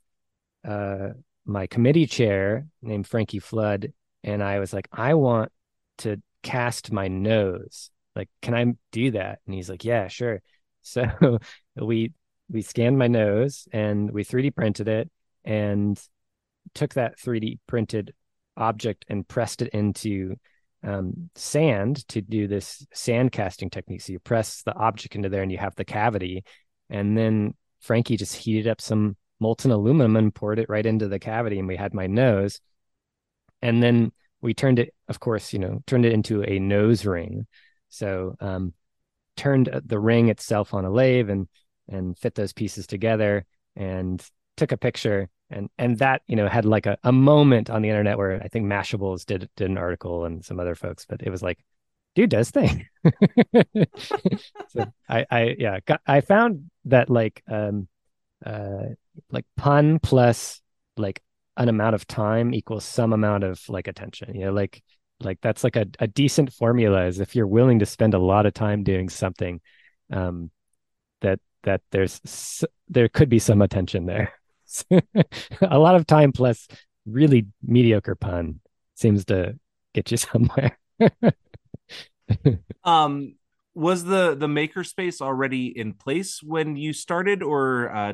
[0.67, 1.09] uh
[1.45, 5.51] my committee chair named Frankie Flood and I was like I want
[5.99, 9.39] to cast my nose like can i do that?
[9.45, 10.41] And he's like yeah sure.
[10.83, 11.39] So
[11.75, 12.13] we
[12.49, 15.11] we scanned my nose and we 3d printed it
[15.43, 16.01] and
[16.73, 18.13] took that 3d printed
[18.55, 20.35] object and pressed it into
[20.83, 24.01] um, sand to do this sand casting technique.
[24.01, 26.45] So you press the object into there and you have the cavity.
[26.89, 31.19] And then frankie just heated up some molten aluminum and poured it right into the
[31.19, 32.61] cavity and we had my nose.
[33.61, 37.47] And then we turned it of course you know turned it into a nose ring
[37.89, 38.73] so um,
[39.35, 41.47] turned the ring itself on a lathe and
[41.87, 43.45] and fit those pieces together
[43.75, 44.25] and
[44.57, 47.89] took a picture and and that you know had like a, a moment on the
[47.89, 51.29] internet where I think Mashables did did an article and some other folks, but it
[51.29, 51.59] was like,
[52.15, 52.87] dude does thing.
[54.67, 57.87] so I I yeah got, I found that like um
[58.45, 58.87] uh
[59.31, 60.61] like pun plus
[60.97, 61.21] like
[61.55, 64.35] an amount of time equals some amount of like attention.
[64.35, 64.83] You know, like
[65.21, 68.45] like that's like a, a decent formula is if you're willing to spend a lot
[68.45, 69.59] of time doing something
[70.11, 70.51] um
[71.21, 74.33] that that there's there could be some attention there.
[75.61, 76.67] A lot of time plus
[77.05, 78.59] really mediocre pun
[78.95, 79.57] seems to
[79.93, 80.77] get you somewhere.
[82.83, 83.35] Um
[83.73, 88.13] was the the makerspace already in place when you started or uh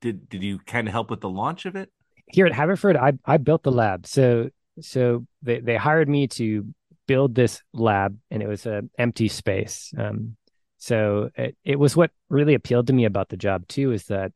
[0.00, 1.90] did did you kind of help with the launch of it?
[2.32, 4.06] Here at haverford i i built the lab.
[4.06, 6.66] So so they, they hired me to
[7.06, 9.92] build this lab and it was an empty space.
[9.96, 10.36] Um,
[10.78, 14.32] so it, it was what really appealed to me about the job too is that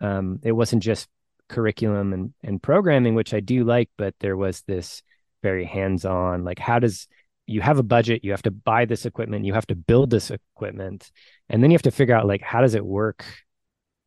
[0.00, 1.08] um, it wasn't just
[1.48, 5.00] curriculum and, and programming which i do like but there was this
[5.44, 7.06] very hands-on like how does
[7.46, 10.32] you have a budget you have to buy this equipment you have to build this
[10.32, 11.08] equipment
[11.48, 13.24] and then you have to figure out like how does it work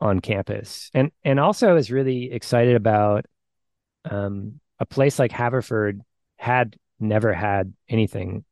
[0.01, 0.89] on campus?
[0.93, 3.25] And and also i was really excited about
[4.09, 6.01] um, a place like Haverford
[6.37, 8.43] had never had anything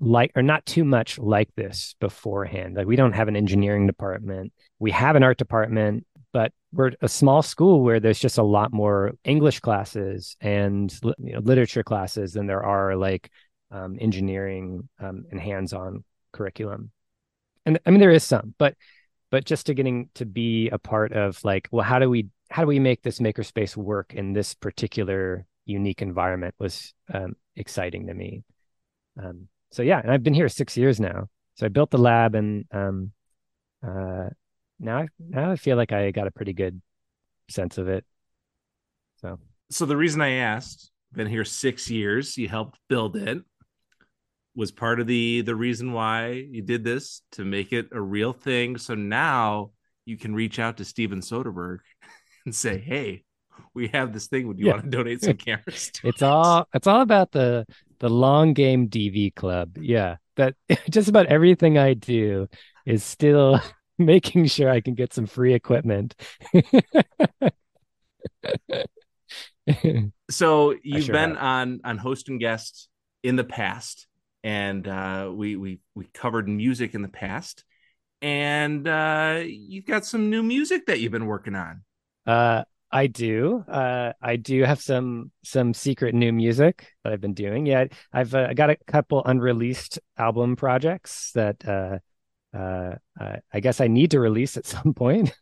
[0.00, 2.76] like or not too much like this beforehand.
[2.76, 4.52] Like we don't have an engineering department.
[4.78, 8.72] We have an art department, but we're a small school where there's just a lot
[8.72, 13.30] more English classes and you know, literature classes than there are like
[13.70, 16.90] um, engineering um, and hands-on curriculum.
[17.66, 18.74] And I mean there is some, but
[19.30, 22.62] but just to getting to be a part of like, well, how do we how
[22.62, 28.14] do we make this makerspace work in this particular unique environment was um, exciting to
[28.14, 28.42] me.
[29.22, 31.28] Um, so yeah, and I've been here six years now.
[31.54, 33.12] So I built the lab, and um,
[33.86, 34.30] uh,
[34.78, 36.80] now I, now I feel like I got a pretty good
[37.48, 38.04] sense of it.
[39.20, 39.38] So
[39.70, 43.42] so the reason I asked, been here six years, you helped build it,
[44.56, 48.32] was part of the the reason why you did this to make it a real
[48.32, 48.76] thing.
[48.78, 49.70] So now
[50.04, 51.78] you can reach out to Steven Soderbergh
[52.44, 53.24] and say, "Hey,
[53.74, 54.46] we have this thing.
[54.48, 54.68] Would you Yeah.
[54.68, 55.90] want to donate some cameras?
[55.94, 56.22] To It's it?
[56.22, 57.66] all it's all about the
[57.98, 59.76] the long game DV club.
[59.78, 60.16] Yeah.
[60.36, 60.54] That
[60.90, 62.48] just about everything I do
[62.86, 63.60] is still
[63.98, 66.14] making sure I can get some free equipment.
[70.30, 71.36] so you've sure been have.
[71.36, 72.88] on on host and guest
[73.22, 74.06] in the past
[74.42, 77.64] and uh we we we covered music in the past
[78.22, 81.82] and uh you've got some new music that you've been working on
[82.26, 83.64] Uh, I do.
[83.68, 87.66] Uh, I do have some some secret new music that I've been doing.
[87.66, 91.98] Yeah, I've uh, got a couple unreleased album projects that uh,
[92.56, 92.96] uh,
[93.52, 95.32] I guess I need to release at some point.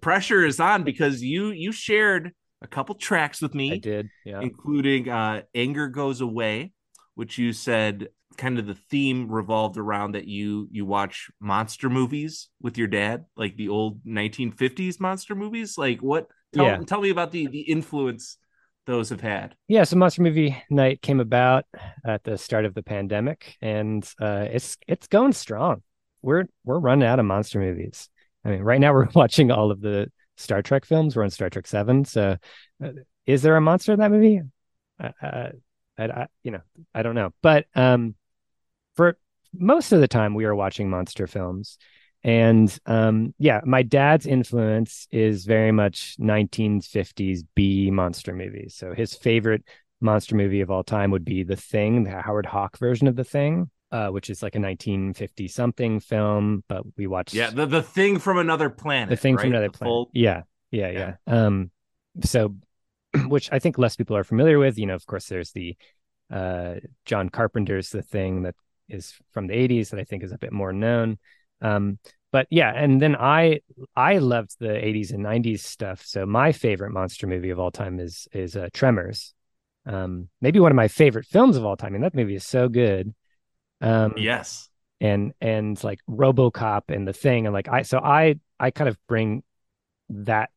[0.00, 3.72] pressure is on because you you shared a couple tracks with me.
[3.72, 4.08] I did.
[4.24, 4.40] Yeah.
[4.40, 6.72] including uh anger goes away
[7.14, 12.48] which you said kind of the theme revolved around that you you watch monster movies
[12.62, 16.78] with your dad like the old 1950s monster movies like what tell, Yeah.
[16.86, 18.38] tell me about the the influence
[18.86, 21.66] those have had Yeah, so Monster Movie Night came about
[22.06, 25.82] at the start of the pandemic, and uh, it's it's going strong.
[26.22, 28.08] We're we're running out of monster movies.
[28.46, 31.16] I mean, right now we're watching all of the Star Trek films.
[31.16, 32.06] We're on Star Trek Seven.
[32.06, 32.38] So,
[32.82, 32.90] uh,
[33.26, 34.40] is there a monster in that movie?
[34.98, 35.48] Uh, uh,
[35.98, 36.60] I, I, you know,
[36.94, 37.34] I don't know.
[37.42, 38.14] But um,
[38.98, 39.16] for
[39.54, 41.78] most of the time, we are watching monster films.
[42.24, 48.74] And um, yeah, my dad's influence is very much 1950s B monster movies.
[48.74, 49.62] So his favorite
[50.00, 53.22] monster movie of all time would be The Thing, the Howard Hawk version of The
[53.22, 56.64] Thing, uh, which is like a 1950 something film.
[56.66, 59.42] But we watched yeah the the thing from another planet the thing right?
[59.42, 59.90] from another The planet.
[59.92, 61.14] full- Yeah, yeah, yeah.
[61.28, 61.70] Um,
[62.24, 62.56] so,
[63.28, 64.76] which I think less people are familiar with.
[64.76, 65.76] You know, of course, there's the
[66.32, 66.74] uh,
[67.06, 68.56] John Carpenter's The Thing that
[68.88, 71.18] is from the '80s that I think is a bit more known.
[71.60, 71.98] Um,
[72.30, 73.60] but yeah, and then I
[73.96, 76.02] I loved the '80s and '90s stuff.
[76.04, 79.34] So my favorite monster movie of all time is is uh, Tremors.
[79.86, 81.88] Um, maybe one of my favorite films of all time.
[81.88, 83.14] I mean, that movie is so good.
[83.80, 84.68] Um, yes
[85.00, 88.96] and and like RoboCop and the thing and like I so I I kind of
[89.06, 89.42] bring
[90.10, 90.50] that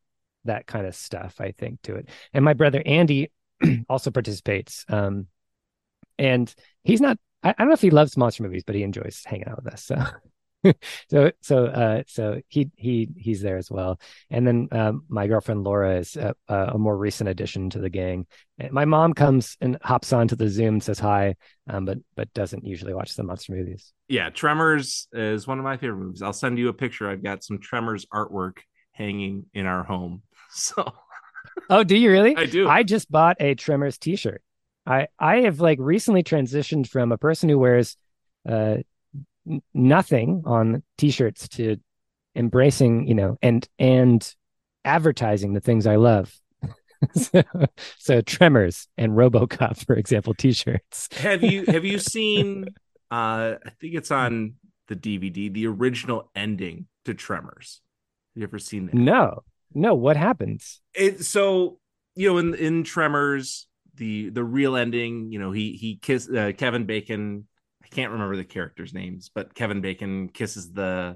[0.45, 2.09] that kind of stuff I think to it.
[2.33, 3.31] And my brother Andy
[3.89, 4.85] also participates.
[4.89, 5.27] Um
[6.17, 9.23] and he's not I, I don't know if he loves monster movies, but he enjoys
[9.25, 9.83] hanging out with us.
[9.83, 9.97] So.
[11.09, 13.99] So so uh so he he he's there as well.
[14.29, 18.27] And then um my girlfriend laura is a, a more recent addition to the gang.
[18.59, 21.35] And my mom comes and hops onto the zoom says hi
[21.67, 23.91] um but but doesn't usually watch the monster movies.
[24.07, 26.21] Yeah tremors is one of my favorite movies.
[26.21, 27.09] I'll send you a picture.
[27.09, 28.57] I've got some tremors artwork
[28.91, 30.93] hanging in our home so.
[31.71, 32.35] Oh do you really?
[32.35, 32.69] I do.
[32.69, 34.43] I just bought a Tremors T-shirt.
[34.85, 37.97] I I have like recently transitioned from a person who wears
[38.47, 38.77] uh
[39.73, 41.77] nothing on T-shirts to
[42.35, 44.35] embracing, you know, and and
[44.85, 46.33] advertising the things I love.
[47.13, 47.43] so,
[47.97, 51.09] so Tremors and RoboCop, for example, T-shirts.
[51.17, 52.65] have you have you seen
[53.09, 54.53] uh i think it's on
[54.87, 57.81] the dvd the original ending to tremors
[58.33, 60.79] have you ever seen that No, no, what happens?
[60.93, 61.79] it so
[62.15, 63.67] you know in in tremors
[64.01, 67.45] the the real ending you know he he kiss uh, kevin bacon
[67.83, 71.15] i can't remember the characters names but kevin bacon kisses the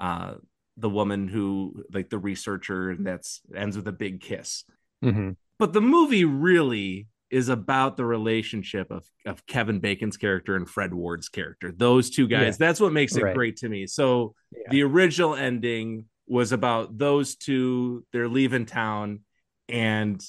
[0.00, 0.34] uh
[0.76, 4.64] the woman who like the researcher and that's ends with a big kiss
[5.02, 10.68] hmm but the movie really is about the relationship of of Kevin Bacon's character and
[10.68, 11.72] Fred Ward's character.
[11.72, 12.58] Those two guys.
[12.58, 13.34] That's what makes it Right.
[13.34, 13.86] great to me.
[13.86, 14.70] So Yeah.
[14.70, 18.04] the original ending was about those two.
[18.12, 19.20] They're leaving town,
[19.68, 20.20] and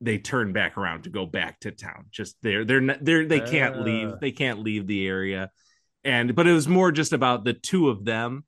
[0.00, 2.06] they turn back around to go back to town.
[2.10, 4.08] Just they're they're not, they're they can't leave.
[4.12, 4.18] Ah.
[4.20, 5.50] They can't leave the area.
[6.04, 8.44] And but it was more just about the two of them.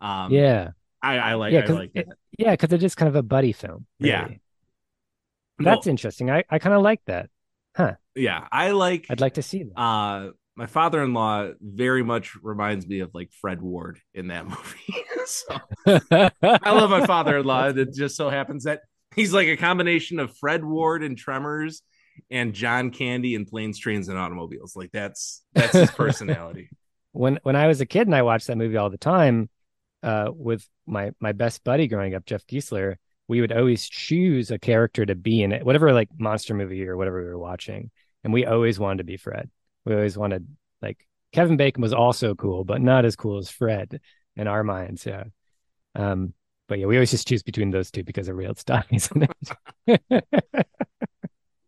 [0.00, 0.70] Um, yeah,
[1.02, 2.08] I, I like yeah, I like it-
[2.38, 3.86] yeah, because it is just kind of a buddy film.
[3.98, 4.22] Yeah.
[4.24, 4.40] really.
[5.58, 6.30] That's interesting.
[6.30, 7.28] I I kind of like that.
[7.76, 7.94] Huh.
[8.14, 8.46] Yeah.
[8.50, 9.78] I like I'd like to see that.
[9.80, 15.04] uh my father-in-law very much reminds me of like Fred Ward in that movie.
[15.26, 15.58] so
[16.42, 17.68] I love my father-in-law.
[17.76, 18.80] It just so happens that
[19.16, 21.82] he's like a combination of Fred Ward and Tremors
[22.30, 24.76] and John Candy and Planes, Trains, and Automobiles.
[24.76, 26.70] Like that's that's his personality.
[27.12, 29.48] when when I was a kid and I watched that movie all the time
[30.02, 32.96] uh, with my my best buddy growing up, Jeff Giesler,
[33.28, 36.96] we would always choose a character to be in it, whatever like monster movie or
[36.96, 37.90] whatever we were watching,
[38.24, 39.50] and we always wanted to be Fred.
[39.84, 40.46] We always wanted
[40.82, 44.00] like Kevin Bacon was also cool, but not as cool as Fred
[44.36, 45.06] in our minds.
[45.06, 45.24] Yeah.
[45.94, 46.34] Um,
[46.70, 48.86] but yeah, we always just choose between those two because of real stuff?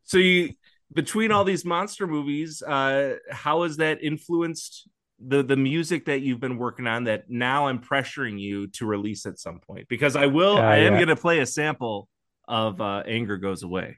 [0.04, 0.50] So you
[0.92, 4.88] between all these monster movies, uh, how has that influenced
[5.24, 9.26] the the music that you've been working on that now I'm pressuring you to release
[9.26, 9.88] at some point?
[9.88, 11.00] Because I will, Uh, I am yeah.
[11.00, 12.08] gonna play a sample
[12.46, 13.96] of uh, Anger Goes Away.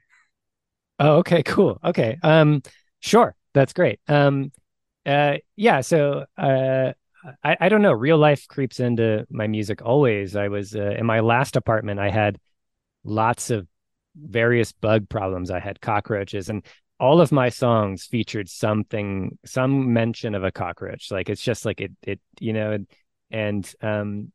[0.99, 1.79] Oh, okay, cool.
[1.83, 2.17] Okay.
[2.23, 2.61] Um,
[3.01, 3.35] sure.
[3.53, 3.99] That's great.
[4.07, 4.51] Um,
[5.05, 5.81] uh, yeah.
[5.81, 6.93] So, uh,
[7.43, 7.93] I, I don't know.
[7.93, 10.35] Real life creeps into my music always.
[10.35, 11.99] I was uh, in my last apartment.
[11.99, 12.39] I had
[13.03, 13.67] lots of
[14.15, 15.51] various bug problems.
[15.51, 16.65] I had cockroaches, and
[16.99, 21.11] all of my songs featured something, some mention of a cockroach.
[21.11, 22.77] Like it's just like it, it, you know,
[23.31, 24.31] and um,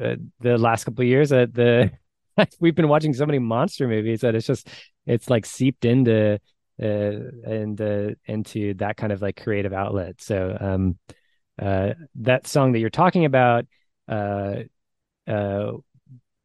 [0.00, 1.90] uh, the last couple of years, uh, the
[2.60, 4.68] we've been watching so many monster movies that it's just
[5.06, 6.38] it's like seeped into
[6.78, 10.20] and uh, into that kind of like creative outlet.
[10.20, 10.98] So um
[11.60, 13.66] uh that song that you're talking about
[14.08, 14.56] uh
[15.26, 15.72] uh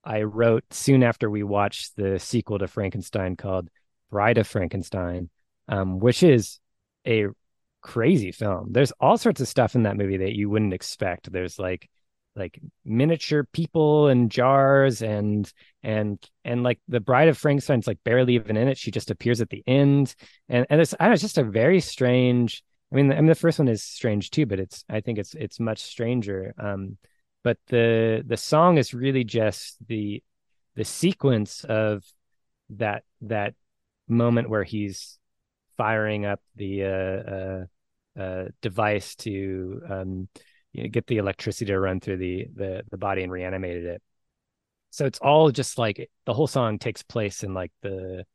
[0.03, 3.69] I wrote soon after we watched the sequel to Frankenstein called
[4.09, 5.29] Bride of Frankenstein
[5.67, 6.59] um which is
[7.07, 7.27] a
[7.81, 8.71] crazy film.
[8.71, 11.31] There's all sorts of stuff in that movie that you wouldn't expect.
[11.31, 11.89] There's like
[12.35, 15.51] like miniature people and jars and
[15.83, 18.77] and and like the bride of frankenstein's like barely even in it.
[18.77, 20.15] She just appears at the end.
[20.49, 23.27] And and it's i don't know it's just a very strange i mean i mean
[23.27, 26.53] the first one is strange too but it's i think it's it's much stranger.
[26.57, 26.97] Um
[27.43, 30.23] but the the song is really just the
[30.75, 32.03] the sequence of
[32.71, 33.53] that that
[34.07, 35.19] moment where he's
[35.77, 40.27] firing up the uh, uh, uh device to um
[40.73, 44.01] you know, get the electricity to run through the the the body and reanimated it.
[44.89, 48.25] So it's all just like the whole song takes place in like the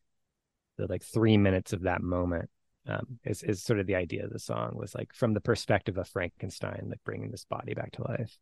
[0.76, 2.48] the like three minutes of that moment.
[2.86, 5.98] Um, is is sort of the idea of the song was like from the perspective
[5.98, 8.38] of Frankenstein, like bringing this body back to life.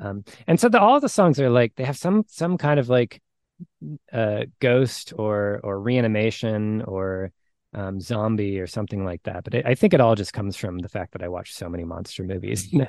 [0.00, 2.88] Um, and so the, all the songs are like they have some some kind of
[2.88, 3.22] like
[4.12, 7.30] uh, ghost or or reanimation or
[7.74, 9.44] um, zombie or something like that.
[9.44, 11.68] But it, I think it all just comes from the fact that I watch so
[11.68, 12.86] many monster movies now.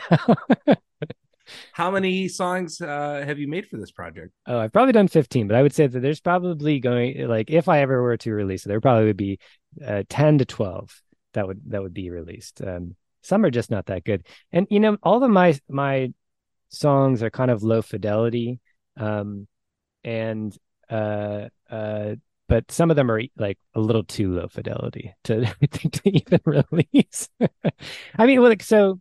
[1.74, 4.32] How many songs uh, have you made for this project?
[4.48, 7.70] Oh, I've probably done 15, but I would say that there's probably going like if
[7.70, 9.40] I ever were to release it, there probably would be
[9.86, 11.02] uh, 10 to 12
[11.34, 12.62] that would that would be released.
[12.62, 14.26] Um, some are just not that good.
[14.52, 16.14] And you know, all of my my
[16.70, 18.60] songs are kind of low fidelity.
[18.98, 19.48] Um,
[20.04, 20.56] and
[20.90, 22.16] uh, uh,
[22.48, 27.30] but some of them are like a little too low fidelity to to even release.
[28.18, 29.00] I mean, like so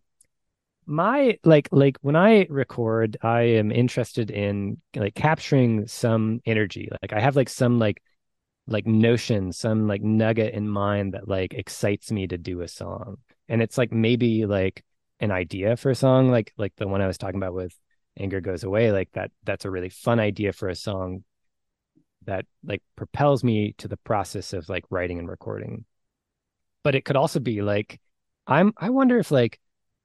[0.86, 6.88] my like like when I record, I am interested in like capturing some energy.
[7.02, 8.02] Like I have like some like
[8.66, 13.18] like notion, some like nugget in mind that like excites me to do a song.
[13.48, 14.82] And it's like maybe like
[15.20, 17.74] an idea for a song, like like the one I was talking about with
[18.18, 21.24] Anger Goes Away, like that that's a really fun idea for a song
[22.26, 25.84] that like propels me to the process of like writing and recording.
[26.82, 28.00] But it could also be like
[28.46, 29.58] i'm i wonder if like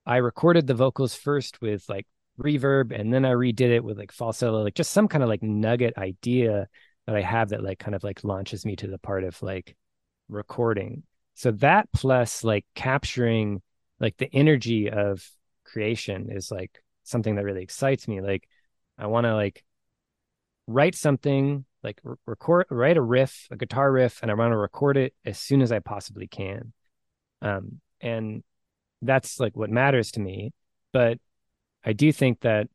[0.05, 2.07] i recorded the vocals first with like
[2.39, 5.43] reverb and then i redid it with like falsetto like just some kind of like
[5.43, 6.69] nugget idea
[7.05, 9.75] that i have that like kind of like launches me to the part of like
[10.29, 11.03] recording.
[11.35, 13.61] So that plus like capturing
[13.99, 15.27] like the energy of
[15.65, 18.21] creation is like something that really excites me.
[18.21, 18.47] Like
[18.97, 19.63] i want to like
[20.67, 24.97] write something like record write a riff a guitar riff and i want to record
[24.97, 26.73] it as soon as i possibly can.
[27.41, 28.43] Um, and
[29.01, 30.51] that's like what matters to me.
[30.91, 31.19] But
[31.83, 32.67] i do think that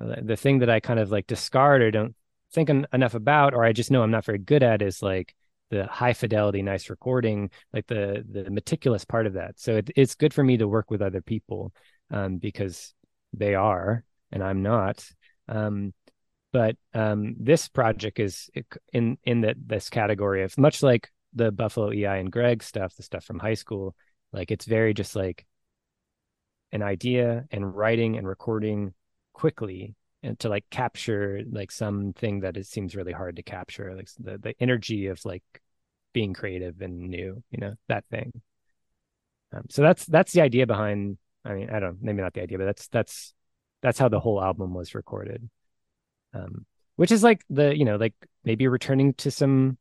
[0.00, 2.14] uh, the thing that i kind of like discard or don't
[2.52, 5.34] think en- enough about or i just know i'm not very good at is like
[5.70, 9.58] the high fidelity nice recording like the the meticulous part of that.
[9.58, 11.72] So it, it's good for me to work with other people
[12.10, 12.94] um, because
[13.32, 15.06] they are and i'm not.
[15.48, 15.92] Um,
[16.52, 18.50] but um, this project is
[18.92, 23.02] in in that this category of much like the Buffalo EI and Greg stuff, the
[23.02, 23.94] stuff from high school.
[24.32, 25.46] Like it's very just like
[26.72, 28.94] an idea and writing and recording
[29.32, 34.08] quickly and to like capture like something that it seems really hard to capture, like
[34.18, 35.44] the the energy of like
[36.12, 38.40] being creative and new, you know, that thing.
[39.52, 41.18] Um, so that's that's the idea behind.
[41.44, 43.34] I mean, I don't maybe not the idea, but that's that's
[43.82, 45.48] that's how the whole album was recorded
[46.36, 46.66] um,
[46.96, 48.14] which is like the you know like
[48.44, 49.78] maybe returning to some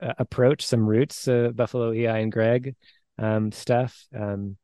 [0.00, 2.74] uh, approach, some roots, uh, Buffalo EI and Greg
[3.18, 4.06] um, stuff.
[4.18, 4.56] Um,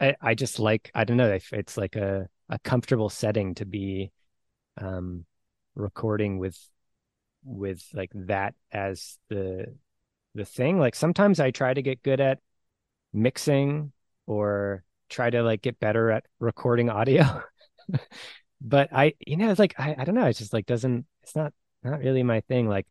[0.00, 4.10] I I just like I don't know it's like a a comfortable setting to be
[4.80, 5.24] um,
[5.74, 6.58] recording with
[7.44, 9.66] with like that as the
[10.34, 12.38] the thing like sometimes i try to get good at
[13.12, 13.92] mixing
[14.26, 17.42] or try to like get better at recording audio
[18.60, 20.26] but I, you know, it's like I, I don't know.
[20.26, 21.06] It's just like doesn't.
[21.22, 21.52] It's not
[21.82, 22.68] not really my thing.
[22.68, 22.86] Like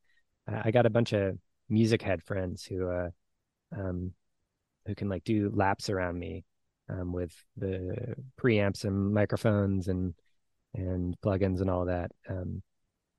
[0.47, 1.37] I got a bunch of
[1.69, 3.09] music head friends who, uh,
[3.77, 4.13] um,
[4.85, 6.45] who can like do laps around me,
[6.89, 10.15] um, with the preamps and microphones and
[10.73, 12.11] and plugins and all that.
[12.29, 12.63] Um,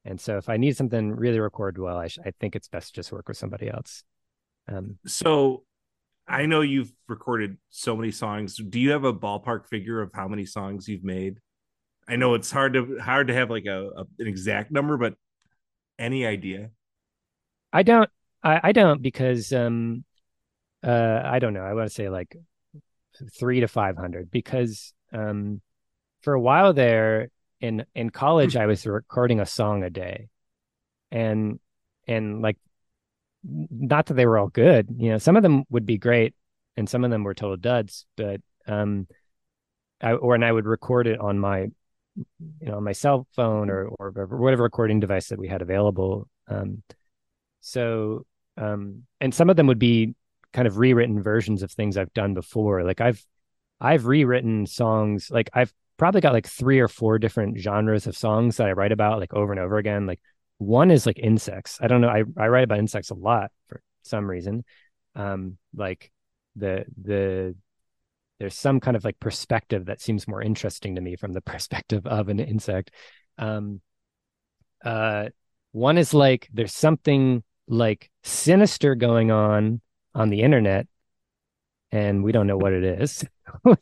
[0.05, 2.89] And so if I need something really recorded well, I, sh- I think it's best
[2.89, 4.03] to just work with somebody else.
[4.69, 5.65] Um, so
[6.29, 8.57] I know you've recorded so many songs.
[8.57, 11.41] Do you have a ballpark figure of how many songs you've made?
[12.11, 15.15] I know it's hard to hard to have like a, a an exact number, but
[15.97, 16.71] any idea?
[17.73, 18.11] I don't.
[18.43, 20.05] I, I don't because um,
[20.85, 21.63] uh, I don't know.
[21.63, 22.37] I want to say like
[23.39, 25.61] three to five hundred because um,
[26.23, 27.29] for a while there
[27.61, 30.31] in in college, I was recording a song a day,
[31.13, 31.61] and
[32.09, 32.57] and like
[33.45, 34.89] not that they were all good.
[34.99, 36.35] You know, some of them would be great,
[36.77, 38.05] and some of them were total duds.
[38.17, 39.07] But um,
[40.01, 41.69] I or and I would record it on my
[42.61, 46.29] you know on my cell phone or or whatever recording device that we had available.
[46.49, 46.83] Um,
[47.61, 50.15] so um, and some of them would be
[50.53, 52.83] kind of rewritten versions of things I've done before.
[52.85, 53.25] Like I've
[53.81, 55.31] I've rewritten songs.
[55.31, 58.93] Like I've probably got like three or four different genres of songs that I write
[58.93, 60.07] about like over and over again.
[60.07, 60.21] Like
[60.59, 61.79] one is like insects.
[61.81, 62.09] I don't know.
[62.09, 64.65] I, I write about insects a lot for some reason.
[65.15, 66.11] Um, like
[66.57, 67.55] the the
[68.41, 72.07] there's some kind of like perspective that seems more interesting to me from the perspective
[72.07, 72.91] of an insect.
[73.39, 73.81] Um,
[74.85, 75.29] uh,
[75.73, 79.81] one is like there's something like sinister going on
[80.15, 80.89] on the internet,
[81.93, 83.25] and we don't know what it is.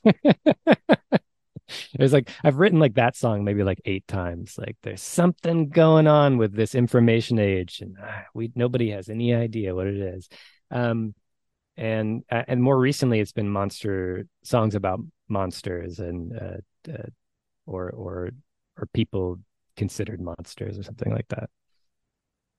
[1.99, 4.57] It's like I've written like that song maybe like eight times.
[4.57, 9.35] Like there's something going on with this information age, and uh, we nobody has any
[9.35, 10.29] idea what it is.
[10.71, 11.15] Um,
[11.79, 17.07] and uh, and more recently, it's been monster songs about monsters and uh, uh,
[17.67, 18.31] or or
[18.77, 19.39] or people
[19.77, 21.49] considered monsters or something like that.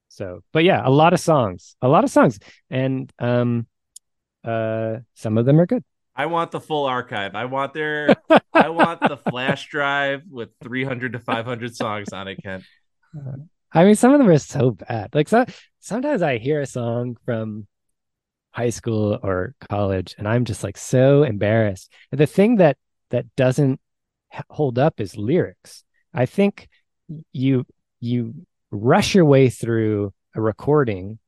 [0.07, 2.39] So, but yeah, a lot of songs, a lot of songs,
[2.70, 3.67] and um,
[4.43, 5.84] uh, some of them are good.
[6.15, 7.36] I want the full archive.
[7.36, 8.15] I want their
[8.53, 12.63] I want the flash drive with 300 to 500 songs on it, Kent.
[13.74, 15.13] I mean, some of them are so bad.
[15.13, 15.45] Like so,
[15.80, 17.67] sometimes I hear a song from
[18.52, 21.91] high school or college, and I'm just like so embarrassed.
[22.12, 22.78] And the thing that
[23.10, 23.80] that doesn't
[24.50, 25.84] hold up is lyrics.
[26.14, 26.70] I think
[27.32, 27.66] you
[28.00, 28.34] you
[28.72, 31.20] rush your way through a recording,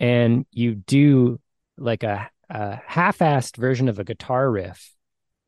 [0.00, 1.40] and you do
[1.76, 4.92] like a a half-assed version of a guitar riff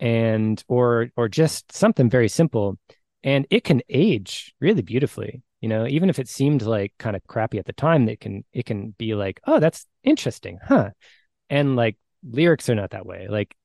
[0.00, 2.78] and or or just something very simple
[3.22, 7.26] and it can age really beautifully you know even if it seemed like kind of
[7.26, 10.90] crappy at the time it can it can be like oh that's interesting huh?
[11.48, 13.28] And like lyrics are not that way.
[13.30, 13.56] Like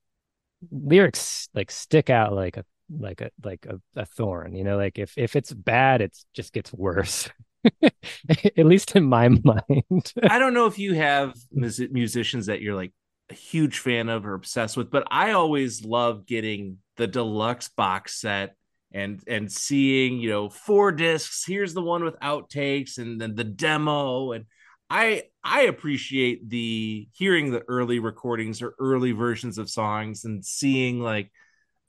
[0.72, 4.98] lyrics like stick out like a like a like a, a thorn you know like
[4.98, 7.30] if if it's bad it just gets worse.
[7.84, 10.14] At least in my mind.
[10.24, 12.94] I don't know if you have musicians that you're like
[13.30, 18.22] a huge fan of or obsessed with, but I always love getting the deluxe box
[18.22, 18.56] set
[18.92, 23.44] and and seeing you know four discs here's the one with outtakes and then the
[23.44, 24.46] demo and
[24.90, 31.00] i i appreciate the hearing the early recordings or early versions of songs and seeing
[31.00, 31.32] like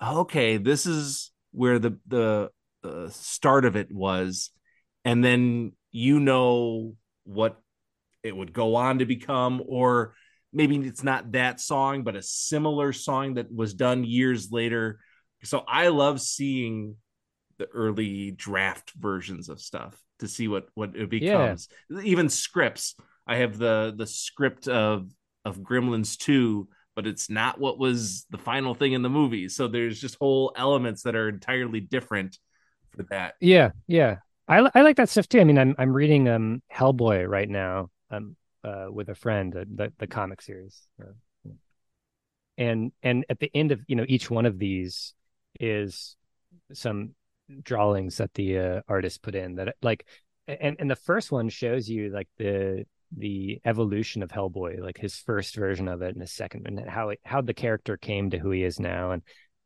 [0.04, 2.50] okay this is where the the,
[2.82, 4.50] the start of it was
[5.04, 6.94] and then you know
[7.24, 7.60] what
[8.22, 10.14] it would go on to become or
[10.52, 15.00] maybe it's not that song, but a similar song that was done years later.
[15.42, 16.96] So I love seeing
[17.58, 21.68] the early draft versions of stuff to see what what it becomes.
[21.88, 22.02] Yeah.
[22.02, 22.94] Even scripts.
[23.26, 25.10] I have the the script of
[25.44, 29.48] of Gremlins 2, but it's not what was the final thing in the movie.
[29.48, 32.38] So there's just whole elements that are entirely different
[32.90, 33.34] for that.
[33.40, 34.16] Yeah, yeah.
[34.48, 35.40] I I like that stuff too.
[35.40, 37.90] I mean, I'm I'm reading um Hellboy right now.
[38.10, 41.50] Um uh, with a friend, uh, the the comic series, uh,
[42.58, 45.14] and and at the end of you know each one of these
[45.58, 46.16] is
[46.72, 47.14] some
[47.62, 50.06] drawings that the uh, artist put in that like
[50.46, 52.84] and and the first one shows you like the
[53.16, 57.12] the evolution of Hellboy, like his first version of it, and his second, and how
[57.24, 59.22] how the character came to who he is now, and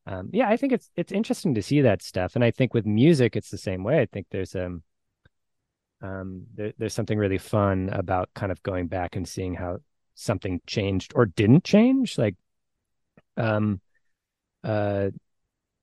[0.07, 2.87] um, yeah, I think it's it's interesting to see that stuff, and I think with
[2.87, 4.01] music it's the same way.
[4.01, 4.82] I think there's um
[6.05, 9.78] um, there, there's something really fun about kind of going back and seeing how
[10.14, 12.18] something changed or didn't change.
[12.18, 12.37] Like,
[13.39, 13.80] um,
[14.62, 15.11] uh,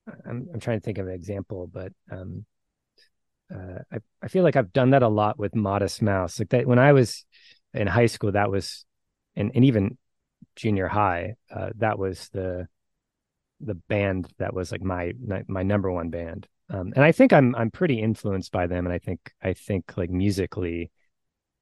[0.08, 2.46] I'm I'm trying to think of an example, but um,
[3.54, 6.40] uh, I I feel like I've done that a lot with Modest Mouse.
[6.40, 7.26] Like that when I was
[7.74, 8.86] in high school, that was,
[9.36, 9.98] and and even
[10.56, 12.68] junior high, uh, that was the
[13.60, 15.14] the band that was like my
[15.48, 18.94] my number one band um, and I think I'm I'm pretty influenced by them, and
[18.94, 20.90] I think I think like musically,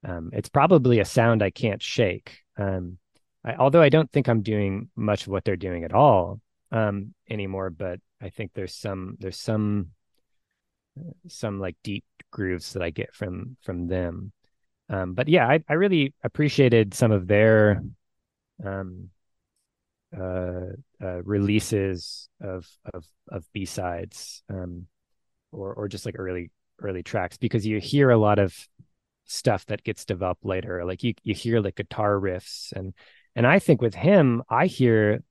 [0.07, 2.37] um, it's probably a sound I can't shake.
[2.57, 2.99] Um,
[3.43, 6.39] I, although I don't think I'm doing much of what they're doing at all
[6.71, 9.91] um, anymore, but I think there's some there's some
[11.28, 14.32] some like deep grooves that I get from from them.
[14.89, 17.84] Um, but yeah, I, I really appreciated some of their
[18.65, 19.09] um,
[20.17, 24.88] uh, uh, releases of of of B sides, um,
[25.51, 26.51] or or just like early
[26.82, 28.55] early tracks because you hear a lot of
[29.26, 30.84] stuff that gets developed later.
[30.86, 32.93] Like you you hear like guitar riffs and
[33.36, 35.24] and I think with him, I hear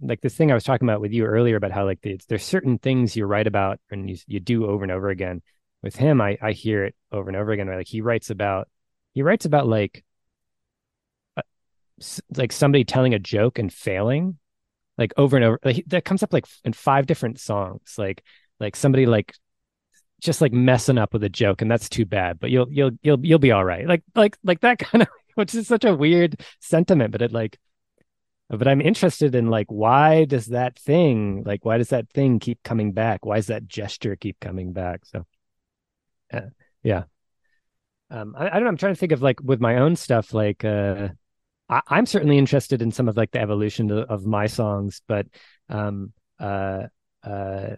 [0.00, 2.44] like this thing I was talking about with you earlier about how like the, there's
[2.44, 5.42] certain things you write about and you you do over and over again.
[5.82, 7.68] With him, I I hear it over and over again.
[7.68, 7.78] Right?
[7.78, 8.68] Like he writes about
[9.14, 10.04] he writes about like
[11.36, 11.42] uh,
[12.36, 14.38] like somebody telling a joke and failing
[14.98, 18.22] like over and over like that comes up like in five different songs like
[18.60, 19.34] like somebody like
[20.20, 23.24] just like messing up with a joke and that's too bad but you'll you'll you'll
[23.24, 26.40] you'll be all right like like like that kind of which is such a weird
[26.60, 27.58] sentiment but it like
[28.56, 32.62] but i'm interested in like why does that thing like why does that thing keep
[32.62, 33.24] coming back?
[33.24, 35.04] Why does that gesture keep coming back?
[35.06, 35.26] So
[36.32, 36.50] uh,
[36.82, 37.04] yeah.
[38.10, 40.34] Um I, I don't know i'm trying to think of like with my own stuff
[40.34, 41.08] like uh
[41.68, 45.26] I, am certainly interested in some of like the evolution of, of my songs, but
[45.70, 46.88] um, uh,
[47.22, 47.76] uh,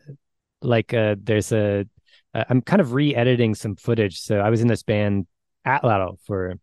[0.60, 1.86] like uh, there's a
[2.34, 4.20] uh, I'm kind of re-editing some footage.
[4.20, 5.26] So I was in this band
[5.64, 6.54] Atlatl for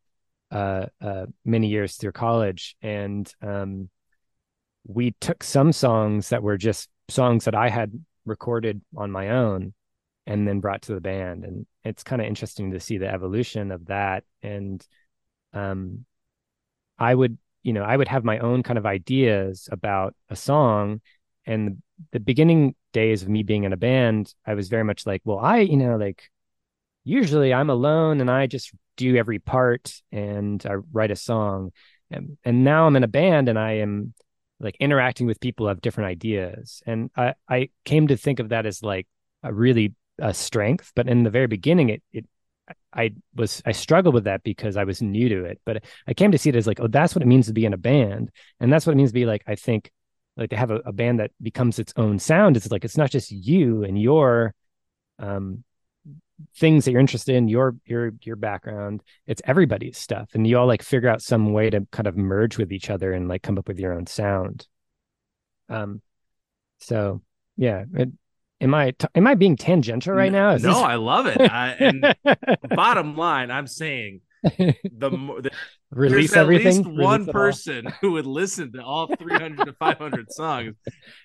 [0.51, 3.89] uh, uh, many years through college, and um,
[4.85, 7.91] we took some songs that were just songs that I had
[8.25, 9.73] recorded on my own
[10.27, 13.71] and then brought to the band and it's kind of interesting to see the evolution
[13.71, 14.85] of that and
[15.53, 16.05] um
[17.01, 21.01] I would, you know, I would have my own kind of ideas about a song.
[21.47, 21.77] And the,
[22.11, 25.39] the beginning days of me being in a band, I was very much like, well,
[25.39, 26.29] I, you know, like
[27.03, 31.71] usually I'm alone and I just do every part and I write a song.
[32.11, 34.13] And, and now I'm in a band and I am
[34.61, 36.81] like interacting with people who have different ideas.
[36.85, 39.07] And I, I came to think of that as like
[39.43, 40.91] a really a strength.
[40.95, 42.25] But in the very beginning, it, it
[42.93, 46.31] I was I struggled with that because I was new to it, but I came
[46.31, 48.31] to see it as like, oh, that's what it means to be in a band,
[48.59, 49.43] and that's what it means to be like.
[49.47, 49.91] I think
[50.37, 52.55] like to have a, a band that becomes its own sound.
[52.55, 54.53] It's like it's not just you and your
[55.19, 55.63] um
[56.55, 59.01] things that you're interested in, your your your background.
[59.27, 62.57] It's everybody's stuff, and you all like figure out some way to kind of merge
[62.57, 64.67] with each other and like come up with your own sound.
[65.69, 66.01] Um,
[66.79, 67.21] so
[67.57, 68.09] yeah, it,
[68.61, 70.51] Am I t- am I being tangential right now?
[70.51, 70.77] Is no, this...
[70.77, 71.41] I love it.
[71.41, 72.15] I, and
[72.75, 74.79] bottom line, I'm saying the,
[75.09, 75.49] the
[75.89, 76.81] release everything.
[76.81, 77.93] At least one person all.
[78.01, 80.75] who would listen to all 300 to 500 songs.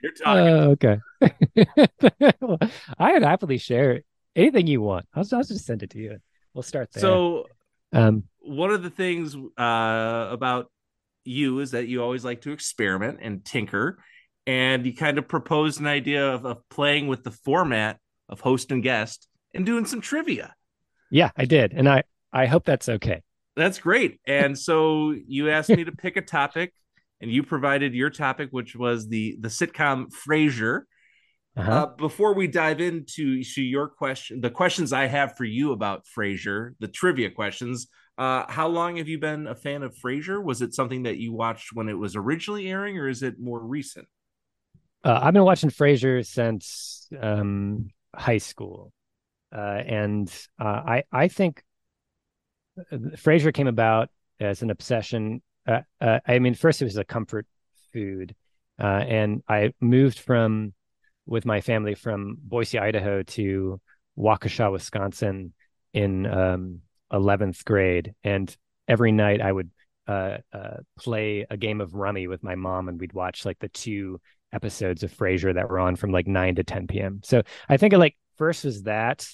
[0.03, 0.49] You're talking.
[0.49, 2.35] Uh, okay.
[2.41, 2.59] well,
[2.99, 4.01] I would happily share
[4.37, 5.07] anything you want.
[5.15, 6.19] I'll, I'll just send it to you.
[6.55, 7.01] We'll start there.
[7.01, 7.47] So,
[7.93, 10.71] um, one of the things uh, about
[11.25, 13.99] you is that you always like to experiment and tinker
[14.47, 18.71] and you kind of proposed an idea of, of playing with the format of host
[18.71, 20.55] and guest and doing some trivia.
[21.11, 23.23] Yeah, I did, and I I hope that's okay.
[23.57, 24.21] That's great.
[24.27, 26.73] And so you asked me to pick a topic,
[27.21, 30.83] and you provided your topic, which was the the sitcom Frasier.
[31.57, 31.73] Uh-huh.
[31.73, 36.05] Uh, before we dive into to your question, the questions I have for you about
[36.05, 37.87] Frasier, the trivia questions.
[38.19, 40.43] Uh, how long have you been a fan of Frasier?
[40.43, 43.61] Was it something that you watched when it was originally airing, or is it more
[43.61, 44.07] recent?
[45.03, 48.93] Uh, I've been watching Frasier since um, high school,
[49.55, 50.31] uh, and
[50.61, 51.63] uh, I I think
[52.79, 55.43] uh, Frasier came about as an obsession.
[55.67, 57.47] Uh, uh, I mean, first it was a comfort
[57.95, 58.35] food,
[58.79, 60.75] and I moved from
[61.27, 63.81] with my family from Boise, Idaho, to
[64.19, 65.53] Waukesha, Wisconsin,
[65.93, 66.81] in um,
[67.13, 68.55] 11th grade, and
[68.89, 69.71] every night I would
[70.99, 74.21] play a game of rummy with my mom, and we'd watch like the two
[74.53, 77.21] episodes of Frasier that were on from like 9 to 10 p.m.
[77.25, 79.27] So I think like first was that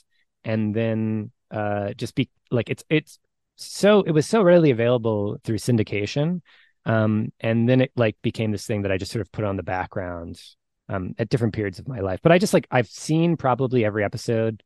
[0.44, 3.18] and then uh just be like it's it's
[3.56, 6.40] so it was so readily available through syndication
[6.86, 9.56] um and then it like became this thing that I just sort of put on
[9.56, 10.40] the background
[10.88, 12.20] um at different periods of my life.
[12.22, 14.62] But I just like I've seen probably every episode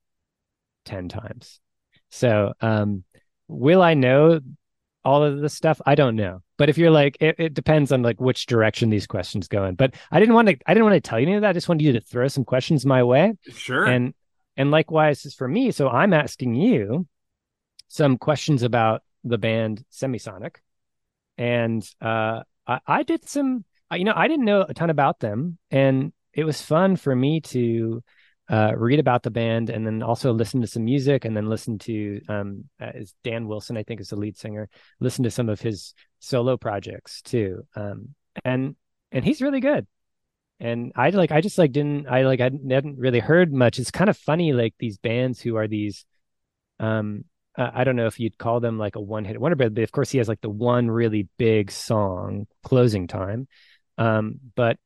[0.85, 1.61] 10 times.
[2.11, 3.05] So um
[3.49, 4.41] will I know
[5.05, 5.81] all of this stuff?
[5.87, 6.43] I don't know.
[6.59, 9.77] But if you're like, it, it, depends on like which direction these questions go in.
[9.77, 11.51] But I didn't want to, I didn't want to tell you any of that.
[11.51, 13.35] I just wanted you to throw some questions my way.
[13.51, 13.85] Sure.
[13.85, 14.15] And
[14.57, 15.71] and likewise is for me.
[15.71, 17.07] So I'm asking you
[17.89, 20.57] some questions about the band Semisonic,
[21.37, 23.65] and uh, I, I did some.
[23.95, 27.41] You know, I didn't know a ton about them, and it was fun for me
[27.43, 28.03] to
[28.49, 31.79] uh, read about the band and then also listen to some music and then listen
[31.79, 34.69] to um, uh, is Dan Wilson, I think is the lead singer,
[35.01, 37.63] listen to some of his solo projects too.
[37.75, 38.15] Um,
[38.45, 38.77] and
[39.13, 39.87] and he's really good.
[40.61, 43.79] and I like I just like didn't I like I hadn't really heard much.
[43.79, 46.05] It's kind of funny like these bands who are these
[46.81, 47.25] um
[47.59, 50.11] I don't know if you'd call them like a one hit wonder, but of course
[50.11, 53.49] he has like the one really big song, Closing Time,
[53.99, 54.79] um, but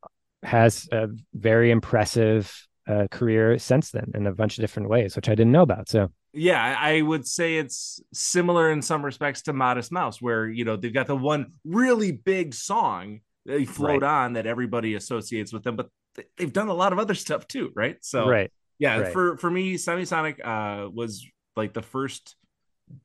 [0.42, 5.28] has a very impressive uh, career since then in a bunch of different ways, which
[5.28, 5.88] I didn't know about.
[5.88, 10.64] So yeah, I would say it's similar in some respects to Modest Mouse, where you
[10.64, 14.24] know they've got the one really big song they float right.
[14.24, 15.88] on that everybody associates with them, but
[16.36, 17.96] they've done a lot of other stuff too, right?
[18.02, 19.12] So right, yeah, right.
[19.12, 22.36] for for me, Semisonic uh, was like the first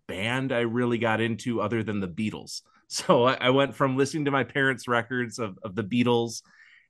[0.07, 2.61] band I really got into other than the Beatles.
[2.95, 6.43] So I, I went from listening to my parents' records of, of the Beatles,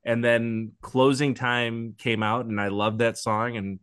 [0.04, 3.80] and then Closing Time came out, and I loved that song and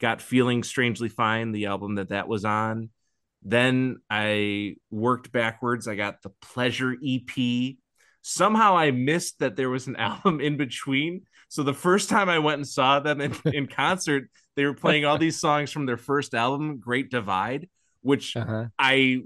[0.00, 2.90] got Feeling Strangely Fine, the album that that was on.
[3.42, 5.86] Then I worked backwards.
[5.86, 7.76] I got the Pleasure EP.
[8.22, 11.22] Somehow I missed that there was an album in between.
[11.48, 15.04] So the first time I went and saw them in, in concert, they were playing
[15.04, 17.68] all these songs from their first album, Great Divide
[18.02, 18.66] which uh-huh.
[18.78, 19.22] I,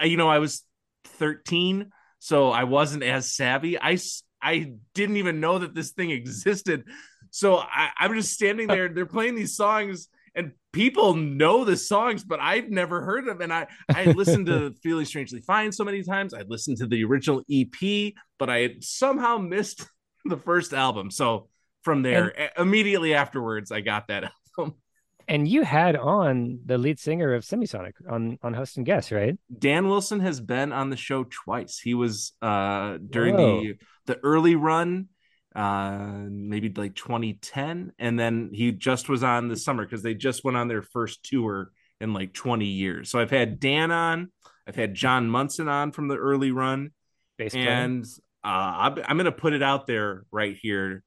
[0.00, 0.62] I, you know, I was
[1.04, 3.78] 13, so I wasn't as savvy.
[3.80, 3.98] I,
[4.42, 6.84] I didn't even know that this thing existed.
[7.30, 8.88] So I, I'm just standing there.
[8.88, 13.40] They're playing these songs, and people know the songs, but I've never heard them.
[13.40, 16.34] And I, I listened to "Feeling Strangely Fine" so many times.
[16.34, 19.86] I listened to the original EP, but I had somehow missed
[20.24, 21.10] the first album.
[21.10, 21.48] So
[21.82, 24.76] from there, and, immediately afterwards, I got that album
[25.28, 29.36] and you had on the lead singer of Semisonic on on host and guest, right?
[29.58, 31.78] Dan Wilson has been on the show twice.
[31.78, 33.60] He was uh during Whoa.
[33.60, 33.74] the
[34.06, 35.08] the early run,
[35.54, 40.44] uh maybe like 2010, and then he just was on the summer because they just
[40.44, 41.70] went on their first tour
[42.00, 43.10] in like 20 years.
[43.10, 44.32] So I've had Dan on,
[44.66, 46.90] I've had John Munson on from the early run,
[47.38, 48.04] Bass and
[48.44, 51.02] uh, I'm, I'm gonna put it out there right here.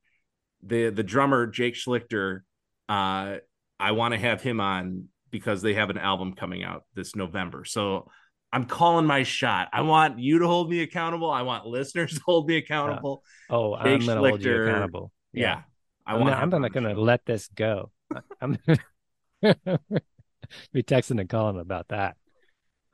[0.64, 2.42] The the drummer Jake Slichter
[2.90, 3.38] uh
[3.80, 7.66] I want to have him on because they have an album coming out this November.
[7.66, 8.10] So
[8.52, 9.70] I'm calling my shot.
[9.74, 11.30] I want you to hold me accountable.
[11.30, 13.24] I want listeners to hold me accountable.
[13.50, 15.12] Oh, Jake I'm going to hold you accountable.
[15.34, 15.42] Yeah.
[15.42, 15.62] yeah.
[16.06, 17.92] I want I'm not going to let this go.
[18.40, 18.58] I'm
[20.72, 22.16] be texting and calling about that.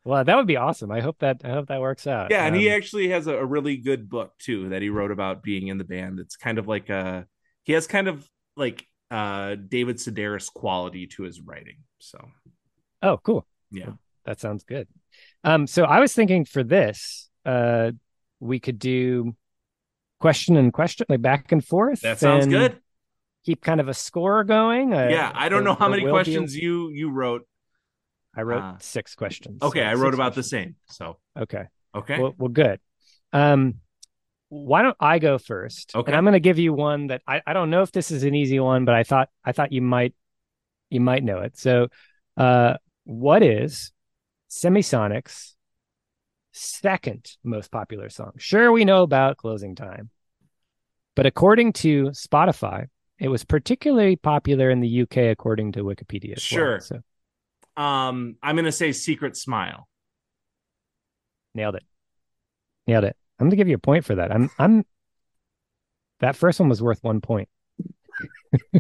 [0.05, 0.91] Well, that would be awesome.
[0.91, 2.31] I hope that I hope that works out.
[2.31, 5.11] Yeah, and um, he actually has a, a, really good book too that he wrote
[5.11, 6.19] about being in the band.
[6.19, 7.25] It's kind of like a
[7.63, 8.27] he has kind of
[8.57, 11.77] like uh, David Sedaris quality to his writing.
[11.99, 12.17] So,
[13.03, 13.45] oh, cool.
[13.69, 14.87] Yeah, well, that sounds good.
[15.43, 17.91] Um, so I was thinking for this, uh,
[18.39, 19.35] we could do
[20.19, 22.01] question and question, like back and forth.
[22.01, 22.79] That sounds good.
[23.45, 24.93] Keep kind of a score going.
[24.93, 27.47] Uh, yeah, I don't know how many questions you you wrote.
[28.35, 29.61] I wrote uh, six questions.
[29.61, 30.49] Okay, so I wrote about questions.
[30.49, 30.75] the same.
[30.89, 32.79] So okay, okay, well, well good.
[33.31, 33.75] Um,
[34.53, 35.95] why don't I go first?
[35.95, 36.11] Okay.
[36.11, 38.23] And I'm going to give you one that I, I don't know if this is
[38.23, 40.13] an easy one, but I thought I thought you might
[40.89, 41.57] you might know it.
[41.57, 41.87] So,
[42.37, 43.91] uh, what is
[44.49, 45.55] Semisonic's
[46.51, 48.33] second most popular song?
[48.37, 50.11] Sure, we know about Closing Time,
[51.15, 52.87] but according to Spotify,
[53.17, 56.39] it was particularly popular in the UK, according to Wikipedia.
[56.39, 56.73] sure.
[56.73, 56.99] Well, so.
[57.75, 59.87] Um, I'm going to say Secret Smile.
[61.55, 61.83] Nailed it.
[62.85, 63.17] Nailed it.
[63.43, 64.31] I'm gonna give you a point for that.
[64.31, 64.85] I'm I'm
[66.21, 67.49] that first one was worth one point.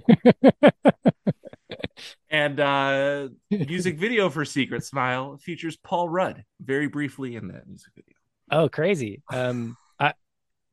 [2.29, 7.91] and uh music video for Secret Smile features Paul Rudd very briefly in that music
[7.93, 8.15] video.
[8.51, 9.21] Oh, crazy.
[9.33, 10.13] Um I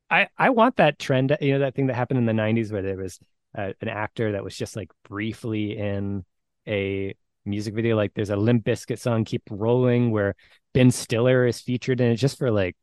[0.09, 2.82] I I want that trend, you know, that thing that happened in the 90s where
[2.82, 3.18] there was
[3.59, 6.24] uh, an actor that was just like briefly in
[6.68, 7.12] a
[7.45, 10.36] music video like there's a Limp Bizkit song Keep Rolling where
[10.74, 12.76] Ben Stiller is featured in it just for like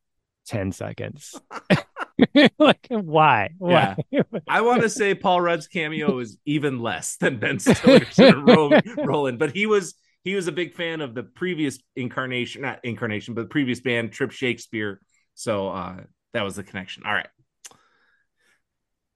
[0.48, 1.40] 10 seconds.
[2.60, 3.52] like why?
[3.58, 3.96] Why?
[4.10, 4.24] Yeah.
[4.48, 8.44] I want to say Paul Rudd's cameo is even less than Ben Stiller's sort of
[8.44, 12.80] rolling, rolling, but he was he was a big fan of the previous incarnation, not
[12.84, 15.00] incarnation, but the previous band Trip Shakespeare.
[15.36, 15.98] So uh
[16.34, 17.04] that was the connection.
[17.06, 17.30] All right.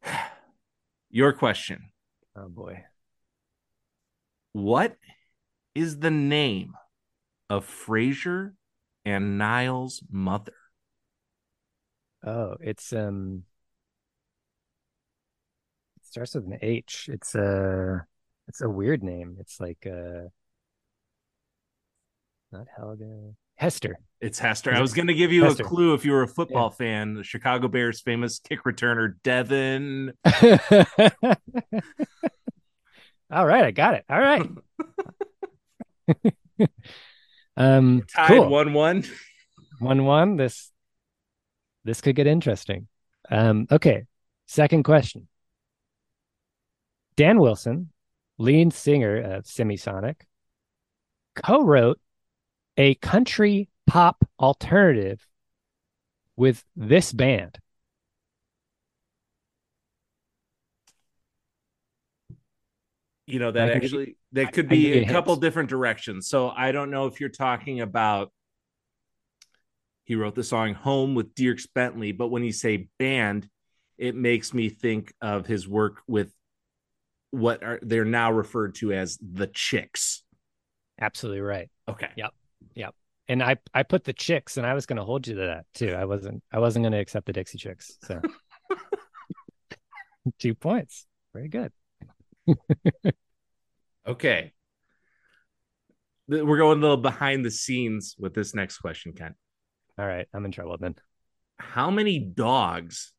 [1.10, 1.90] Your question.
[2.36, 2.84] Oh boy.
[4.54, 4.96] What
[5.74, 6.74] is the name
[7.50, 8.54] of Frasier
[9.06, 10.54] and Niles' mother?
[12.24, 13.44] Oh, it's um
[16.00, 17.10] it starts with an H.
[17.12, 18.06] It's a
[18.48, 19.38] it's a weird name.
[19.40, 20.30] It's like uh
[22.52, 23.34] not Helga.
[23.56, 24.00] Hester.
[24.20, 24.74] It's Hester.
[24.74, 25.64] I was going to give you Hester.
[25.64, 26.78] a clue if you were a football yeah.
[26.78, 27.14] fan.
[27.14, 30.14] The Chicago Bears famous kick returner Devin.
[33.32, 34.04] All right, I got it.
[34.10, 34.50] All right.
[37.58, 38.46] um tied cool.
[38.46, 39.10] 1-1.
[39.80, 40.38] 1-1.
[40.38, 40.72] This
[41.84, 42.88] this could get interesting.
[43.30, 44.06] Um, okay,
[44.48, 45.28] second question.
[47.16, 47.92] Dan Wilson,
[48.38, 50.22] lead singer of Semisonic,
[51.36, 52.00] co wrote
[52.78, 55.28] a country pop alternative
[56.36, 57.58] with this band.
[63.28, 66.28] You know that actually that could I can give be a couple different directions.
[66.28, 68.32] So I don't know if you're talking about
[70.12, 73.48] he wrote the song Home with Dierks Bentley, but when you say band,
[73.98, 76.34] it makes me think of his work with
[77.30, 80.24] what are they're now referred to as the Chicks.
[81.00, 81.70] Absolutely right.
[81.88, 82.10] Okay.
[82.18, 82.34] Yep.
[82.76, 82.94] Yep.
[83.30, 85.66] And I I put the chicks and I was going to hold you to that
[85.74, 85.94] too.
[85.94, 87.98] I wasn't I wasn't going to accept the Dixie Chicks.
[88.04, 88.22] So
[90.40, 91.06] 2 points.
[91.34, 91.72] Very good.
[94.06, 94.52] Okay.
[96.28, 99.36] We're going a little behind the scenes with this next question, Ken.
[100.02, 100.96] All right, I'm in trouble then.
[101.60, 103.14] How many dogs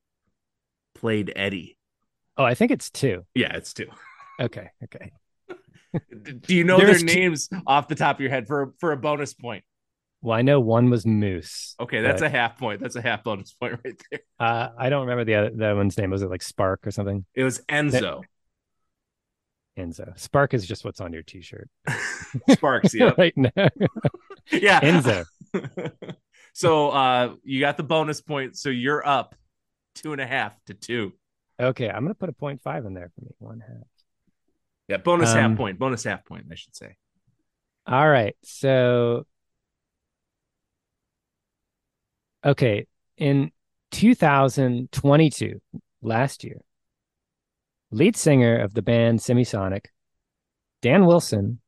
[0.96, 1.78] played Eddie?
[2.36, 3.24] Oh, I think it's 2.
[3.36, 3.86] Yeah, it's two.
[4.40, 5.12] Okay, okay.
[6.40, 8.90] Do you know There's their two- names off the top of your head for for
[8.90, 9.62] a bonus point?
[10.22, 11.76] Well, I know one was Moose.
[11.78, 12.80] Okay, that's but, a half point.
[12.80, 14.20] That's a half bonus point right there.
[14.40, 16.10] uh I don't remember the other the other one's name.
[16.10, 17.24] Was it like Spark or something?
[17.36, 18.22] It was Enzo.
[19.78, 20.18] Enzo.
[20.18, 21.70] Spark is just what's on your t-shirt.
[22.50, 23.12] Sparks, yeah.
[23.16, 23.50] right now.
[24.50, 24.80] yeah.
[24.80, 25.24] Enzo.
[26.52, 29.34] So uh you got the bonus point, so you're up
[29.94, 31.12] two and a half to two.
[31.60, 33.30] Okay, I'm gonna put a point five in there for me.
[33.38, 33.86] One half.
[34.88, 35.78] Yeah, bonus Um, half point.
[35.78, 36.96] Bonus half point, I should say.
[37.86, 38.36] All right.
[38.42, 39.26] So
[42.44, 42.86] okay,
[43.16, 43.52] in
[43.92, 45.60] 2022,
[46.00, 46.60] last year,
[47.90, 49.86] lead singer of the band Semisonic,
[50.80, 51.60] Dan Wilson,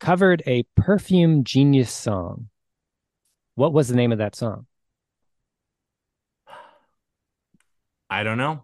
[0.00, 2.48] covered a Perfume Genius song.
[3.58, 4.66] What was the name of that song?
[8.08, 8.62] I don't know.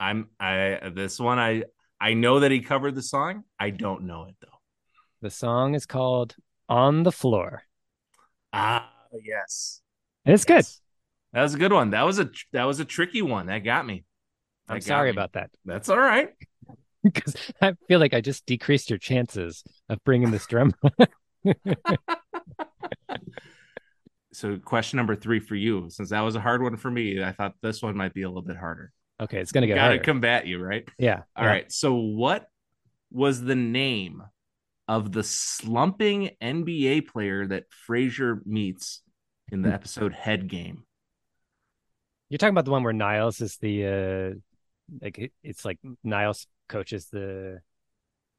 [0.00, 1.62] I'm I this one I
[2.00, 3.44] I know that he covered the song.
[3.60, 4.58] I don't know it though.
[5.22, 6.34] The song is called
[6.68, 7.62] On the Floor.
[8.52, 8.90] Ah,
[9.22, 9.80] yes.
[10.24, 10.66] It's good.
[11.32, 11.90] That was a good one.
[11.90, 13.46] That was a that was a tricky one.
[13.46, 14.06] That got me.
[14.66, 15.18] That I'm got sorry me.
[15.18, 16.30] about that That's all right.
[17.04, 20.74] because I feel like I just decreased your chances of bringing this drum.
[24.36, 27.32] So question number three for you, since that was a hard one for me, I
[27.32, 28.92] thought this one might be a little bit harder.
[29.18, 30.04] okay, it's gonna get Gotta harder.
[30.04, 30.86] combat you, right?
[30.98, 31.22] yeah.
[31.34, 31.72] All right.
[31.72, 32.46] So what
[33.10, 34.22] was the name
[34.88, 39.00] of the slumping NBA player that Frasier meets
[39.50, 39.68] in Hmm.
[39.70, 40.84] the episode Head Game?
[42.28, 44.38] You're talking about the one where Niles is the uh
[45.00, 47.60] like it's like Niles coaches the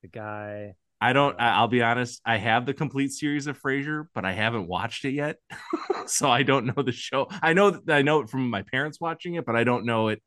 [0.03, 0.75] the guy.
[0.99, 1.35] I don't.
[1.39, 2.21] I'll be honest.
[2.25, 5.37] I have the complete series of Frasier, but I haven't watched it yet,
[6.07, 7.27] so I don't know the show.
[7.41, 7.79] I know.
[7.87, 10.23] I know it from my parents watching it, but I don't know it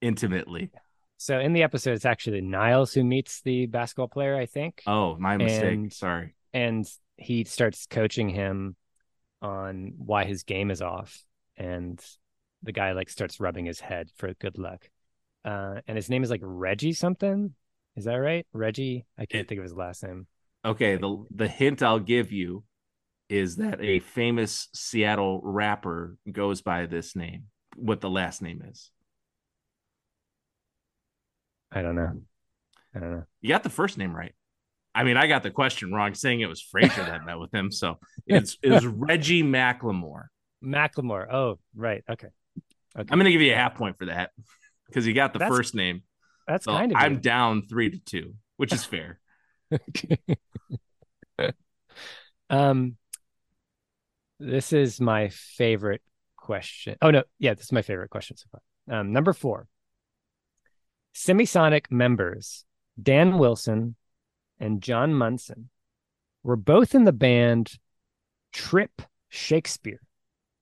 [0.00, 0.70] intimately.
[1.18, 5.16] So in the episode, it's actually Niles who meets the basketball player, I think, Oh,
[5.18, 5.72] my mistake.
[5.72, 6.34] And- Sorry.
[6.52, 8.76] and he starts coaching him
[9.40, 11.18] on why his game is off,
[11.56, 12.02] and
[12.62, 14.88] the guy like starts rubbing his head for good luck.
[15.44, 17.54] Uh, and his name is like Reggie something.
[17.96, 18.46] Is that right?
[18.52, 19.06] Reggie?
[19.18, 20.26] I can't It- think of his last name.
[20.64, 20.96] Okay.
[20.96, 22.64] The the hint I'll give you
[23.28, 27.44] is that a famous Seattle rapper goes by this name.
[27.76, 28.90] What the last name is?
[31.72, 32.22] I don't know.
[32.94, 33.24] I don't know.
[33.40, 34.32] You got the first name right.
[34.94, 37.70] I mean, I got the question wrong, saying it was Frasier that met with him.
[37.70, 40.26] So it's it was Reggie Macklemore.
[40.64, 41.30] Macklemore.
[41.30, 42.02] Oh, right.
[42.08, 42.28] Okay.
[42.98, 43.08] Okay.
[43.10, 44.30] I'm gonna give you a half point for that
[44.86, 46.02] because you got the That's first name.
[46.46, 49.18] That's So kind of I'm down three to two, which is fair.
[52.50, 52.96] um,
[54.38, 56.02] this is my favorite
[56.36, 56.96] question.
[57.02, 59.00] Oh no, yeah, this is my favorite question so far.
[59.00, 59.66] Um, number four.
[61.14, 62.64] Semisonic members
[63.00, 63.96] Dan Wilson
[64.58, 65.70] and John Munson
[66.42, 67.72] were both in the band
[68.52, 70.00] Trip Shakespeare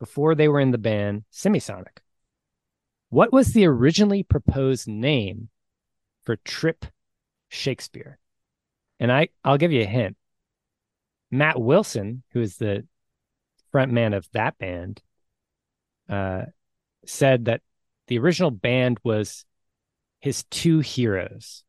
[0.00, 1.98] before they were in the band Semisonic.
[3.10, 5.48] What was the originally proposed name
[6.24, 6.86] for Trip
[7.48, 8.18] Shakespeare?
[9.00, 10.16] And I, I'll give you a hint.
[11.30, 12.86] Matt Wilson, who is the
[13.72, 15.02] front man of that band,
[16.08, 16.42] uh,
[17.06, 17.60] said that
[18.06, 19.44] the original band was
[20.20, 21.64] his two heroes.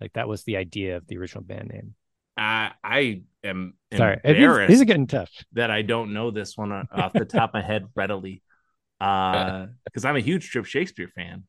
[0.00, 1.94] Like that was the idea of the original band name.
[2.36, 5.30] I I am Sorry, these, embarrassed these are getting tough.
[5.52, 8.42] that I don't know this one off the top of my head readily,
[9.00, 11.44] because I'm a huge Trip Shakespeare fan.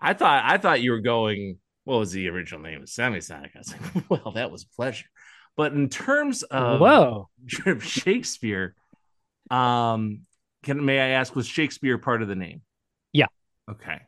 [0.00, 1.58] I thought I thought you were going.
[1.84, 2.82] What was the original name?
[2.82, 3.50] Semisonic.
[3.54, 5.06] I was like, well, that was a pleasure.
[5.56, 7.28] But in terms of Whoa,
[7.80, 8.74] Shakespeare,
[9.50, 10.22] um,
[10.62, 12.62] can may I ask was Shakespeare part of the name?
[13.12, 13.26] Yeah.
[13.70, 14.00] Okay.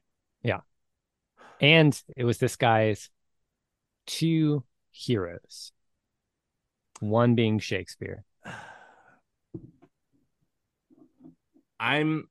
[0.42, 0.60] Yeah.
[1.60, 3.10] And it was this guy's
[4.06, 5.72] two heroes,
[7.00, 8.24] one being Shakespeare.
[11.80, 12.28] I'm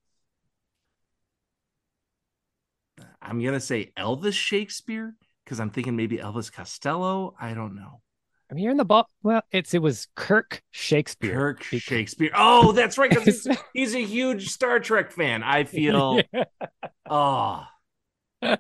[3.22, 5.15] I'm gonna say Elvis Shakespeare
[5.45, 7.36] because I'm thinking maybe Elvis Costello.
[7.39, 8.01] I don't know.
[8.49, 9.07] I'm hearing the ball.
[9.24, 11.34] Well, it's it was Kirk Shakespeare.
[11.34, 12.32] Kirk Shakespeare.
[12.36, 13.09] Oh, that's right.
[13.09, 15.43] Because he's, he's a huge Star Trek fan.
[15.43, 16.43] I feel Yeah.
[17.09, 17.63] oh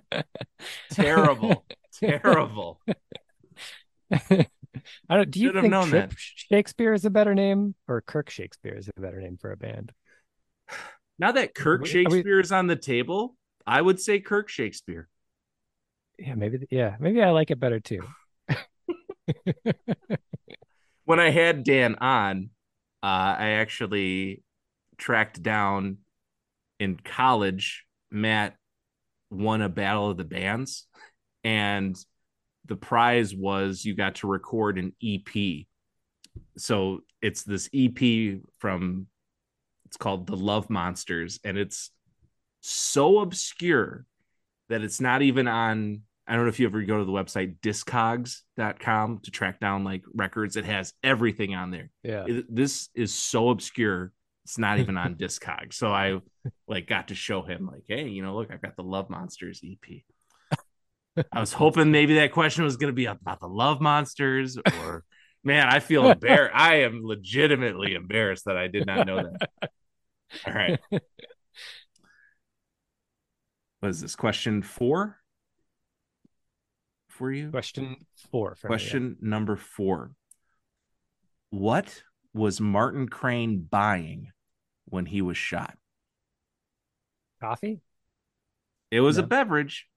[0.91, 1.65] terrible,
[1.99, 2.79] terrible.
[4.11, 4.47] I
[5.09, 5.31] don't.
[5.31, 6.15] Do you Should think Trip that.
[6.17, 9.91] Shakespeare is a better name, or Kirk Shakespeare is a better name for a band?
[11.19, 13.35] Now that Kirk Are we- Shakespeare is on the table,
[13.65, 15.07] I would say Kirk Shakespeare.
[16.17, 16.67] Yeah, maybe.
[16.69, 18.01] Yeah, maybe I like it better too.
[21.05, 22.49] when I had Dan on,
[23.03, 24.43] uh, I actually
[24.97, 25.97] tracked down
[26.79, 27.85] in college.
[28.11, 28.55] Matt
[29.29, 30.87] won a battle of the bands,
[31.43, 31.97] and
[32.65, 35.65] the prize was you got to record an EP.
[36.57, 39.07] So it's this EP from
[39.85, 41.91] it's called The Love Monsters, and it's
[42.61, 44.05] so obscure
[44.69, 47.57] that it's not even on I don't know if you ever go to the website
[47.59, 50.55] discogs.com to track down like records.
[50.55, 51.89] It has everything on there.
[52.03, 52.25] Yeah.
[52.25, 54.13] It- this is so obscure.
[54.45, 55.73] It's not even on Discogs.
[55.73, 56.19] So I
[56.67, 59.61] like got to show him like, hey, you know, look, I've got the Love Monsters
[59.63, 60.03] EP.
[61.31, 65.03] I was hoping maybe that question was going to be about the Love Monsters or
[65.43, 66.55] man, I feel embarrassed.
[66.55, 69.69] I am legitimately embarrassed that I did not know that.
[70.47, 70.79] All right.
[73.81, 74.15] What is this?
[74.15, 75.17] Question four
[77.07, 77.49] for you?
[77.49, 78.55] Question four.
[78.55, 78.77] For me, yeah.
[78.77, 80.11] Question number four.
[81.49, 82.03] What
[82.33, 84.31] was Martin Crane buying
[84.85, 85.75] when he was shot?
[87.41, 87.81] Coffee.
[88.91, 89.87] It was a beverage,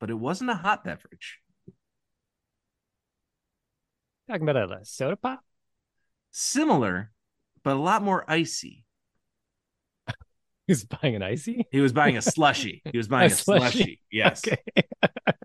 [0.00, 1.40] but it wasn't a hot beverage.
[4.30, 5.40] Talking about a soda pop.
[6.30, 7.12] Similar,
[7.62, 8.83] but a lot more icy.
[10.68, 11.66] Who's buying an icy?
[11.70, 12.82] He was buying a slushy.
[12.92, 13.44] He was buying a, A slushie.
[13.60, 14.00] slushy.
[14.10, 14.42] Yes.
[14.48, 14.62] Okay.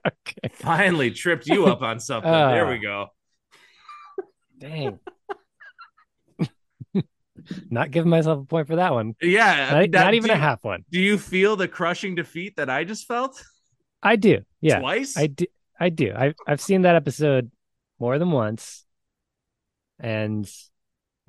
[0.08, 0.50] okay.
[0.54, 2.32] Finally tripped you up on something.
[2.32, 2.70] there Ah.
[2.70, 3.08] we go.
[4.58, 5.00] Dang.
[7.70, 9.16] not giving myself a point for that one.
[9.22, 9.70] Yeah.
[9.82, 10.86] Not, that- not even a half one.
[10.92, 13.42] Do you feel the crushing defeat that I just felt?
[14.04, 14.40] I do.
[14.62, 14.80] Yeah.
[14.80, 15.18] Twice?
[15.18, 15.46] I do.
[15.80, 16.14] I do.
[16.16, 17.52] I I've seen that episode
[18.00, 18.86] more than once,
[20.00, 20.50] and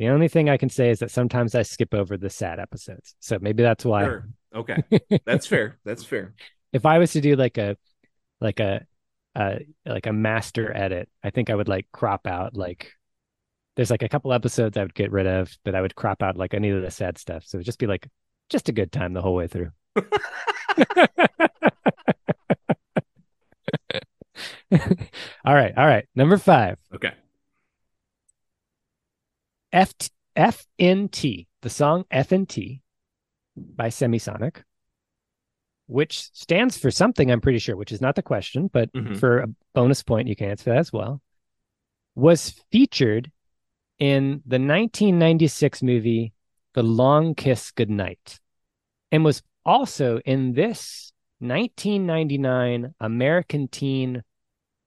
[0.01, 3.15] the only thing I can say is that sometimes I skip over the sad episodes.
[3.21, 4.05] So maybe that's why.
[4.05, 4.29] Sure.
[4.55, 4.79] Okay.
[5.27, 5.79] That's fair.
[5.85, 6.33] That's fair.
[6.73, 7.77] If I was to do like a
[8.41, 8.87] like a
[9.37, 12.93] uh like a master edit, I think I would like crop out like
[13.77, 16.39] there's like a couple episodes I would get rid of, but I would crop out
[16.39, 17.45] like any of the sad stuff.
[17.45, 18.09] So it'd just be like
[18.49, 19.71] just a good time the whole way through.
[25.45, 26.09] all right, all right.
[26.15, 26.79] Number five.
[26.95, 27.13] Okay.
[29.73, 29.95] F
[30.37, 32.81] FNT, the song FNT
[33.57, 34.63] by Semisonic,
[35.87, 39.19] which stands for something, I'm pretty sure, which is not the question, but Mhm.
[39.19, 41.21] for a bonus point, you can answer that as well,
[42.15, 43.31] was featured
[43.99, 46.33] in the 1996 movie
[46.75, 48.41] The Long Kiss Goodnight
[49.11, 54.23] and was also in this 1999 American teen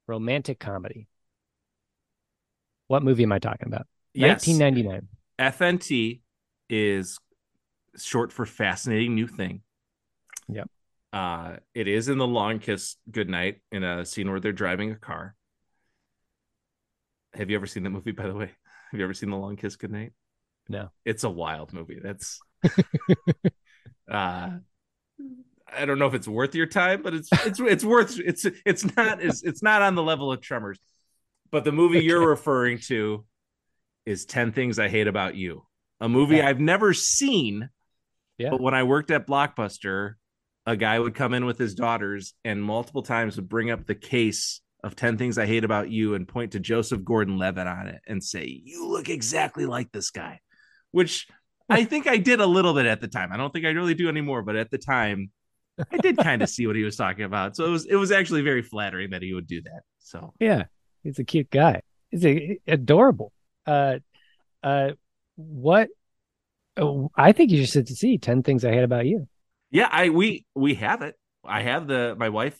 [0.07, 1.07] romantic comedy.
[2.87, 3.87] What movie am I talking about?
[4.13, 4.47] Yes.
[4.47, 5.07] 1999.
[5.39, 6.21] FNT
[6.69, 7.17] is
[7.97, 9.61] short for fascinating new thing.
[10.49, 10.69] Yep.
[11.11, 14.95] Uh, it is in the long kiss goodnight in a scene where they're driving a
[14.95, 15.35] car.
[17.33, 18.51] Have you ever seen that movie, by the way?
[18.91, 20.13] Have you ever seen the long kiss goodnight?
[20.69, 20.89] No.
[21.05, 21.99] It's a wild movie.
[22.01, 22.39] That's
[24.11, 24.49] uh
[25.75, 28.95] I don't know if it's worth your time, but it's it's it's worth it's it's
[28.95, 30.79] not it's, it's not on the level of Tremors.
[31.51, 33.25] But the movie you're referring to
[34.05, 35.65] is 10 Things I Hate About You,
[35.99, 36.41] a movie.
[36.41, 37.69] I've never seen.
[38.37, 38.49] Yeah.
[38.51, 40.15] But when I worked at Blockbuster,
[40.65, 43.95] a guy would come in with his daughters and multiple times would bring up the
[43.95, 47.87] case of 10 Things I Hate About You and point to Joseph Gordon Levitt on
[47.87, 50.39] it and say, You look exactly like this guy,
[50.91, 51.27] which
[51.69, 53.31] I think I did a little bit at the time.
[53.31, 55.31] I don't think I really do anymore, but at the time,
[55.91, 57.55] I did kind of see what he was talking about.
[57.55, 59.81] So it was it was actually very flattering that he would do that.
[59.99, 60.65] So Yeah,
[61.03, 61.81] he's a cute guy.
[62.11, 63.31] He's a, adorable.
[63.65, 63.99] Uh,
[64.61, 64.91] uh,
[65.35, 65.89] what?
[66.77, 69.27] Oh, I think you should see ten things I hate about you.
[69.71, 71.15] Yeah, I we we have it.
[71.43, 72.59] I have the my wife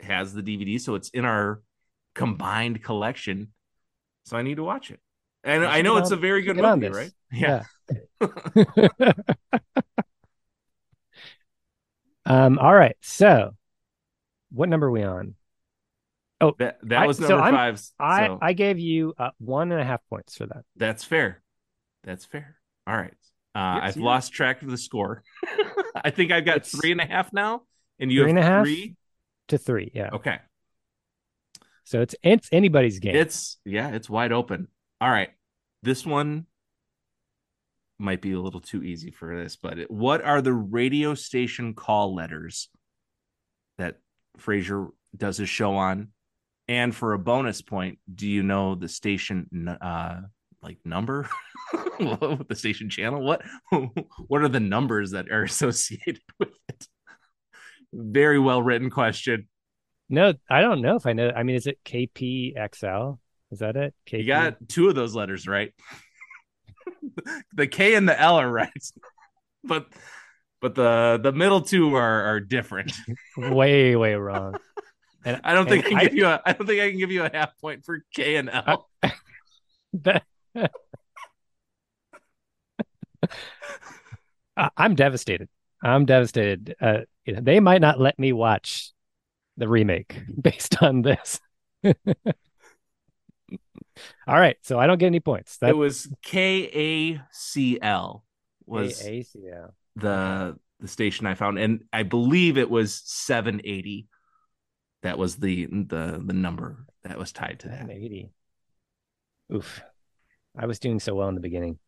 [0.00, 1.62] has the DVD, so it's in our
[2.14, 3.52] combined collection.
[4.24, 5.00] So I need to watch it.
[5.42, 7.10] And I know it's on- a very good movie, right?
[7.30, 7.64] Yeah.
[12.26, 12.58] um.
[12.58, 12.96] All right.
[13.02, 13.54] So
[14.50, 15.34] what number are we on?
[16.58, 17.82] That that I- was so number I'm- five.
[17.98, 20.64] I so I gave you uh, one and a half points for that.
[20.76, 21.42] that's fair.
[22.04, 22.56] That's fair.
[22.86, 23.14] All right.
[23.54, 25.22] Uh, Yes, I've you- lost track of the score.
[25.94, 27.62] I think I've got It's- three and a half now,
[27.98, 28.64] and you Three have and a half?
[28.64, 28.96] three.
[29.48, 30.10] To three, yeah.
[30.12, 30.38] Okay.
[31.84, 33.14] So it's it's anybody's game.
[33.14, 34.68] It's yeah, it's wide open.
[35.00, 35.30] All right.
[35.82, 36.46] This one
[37.98, 41.74] might be a little too easy for this, but it, what are the radio station
[41.74, 42.68] call letters
[43.78, 43.98] that
[44.38, 46.08] Frasier does his show on?
[46.66, 50.22] And for a bonus point, do you know the station uh
[50.62, 51.28] like number?
[51.98, 53.22] the station channel?
[53.22, 53.42] What
[54.26, 56.86] what are the numbers that are associated with it?
[57.92, 59.48] Very well written question.
[60.08, 61.30] no, I don't know if I know.
[61.34, 63.18] I mean, is it KPXL?
[63.50, 63.94] Is that it?
[64.08, 64.18] KP?
[64.18, 65.72] You got two of those letters right.
[67.52, 68.70] the K and the L are right,
[69.62, 69.86] but
[70.60, 72.92] but the the middle two are are different.
[73.36, 74.56] way way wrong.
[75.24, 77.10] And I don't think I can give you a I don't think I can give
[77.10, 78.88] you a half point for K and L.
[80.02, 80.24] That-
[84.56, 85.48] I- I'm devastated.
[85.82, 86.74] I'm devastated.
[86.80, 88.92] Uh, you know, they might not let me watch
[89.56, 91.40] the remake based on this.
[91.84, 91.94] All
[94.38, 95.58] right, so I don't get any points.
[95.62, 96.70] it was K
[97.14, 98.24] A C L
[98.66, 99.70] was KACL.
[99.96, 104.06] the the station I found, and I believe it was seven eighty.
[105.04, 107.80] That was the the the number that was tied to that.
[107.80, 108.30] 780.
[109.52, 109.82] Oof.
[110.56, 111.78] I was doing so well in the beginning.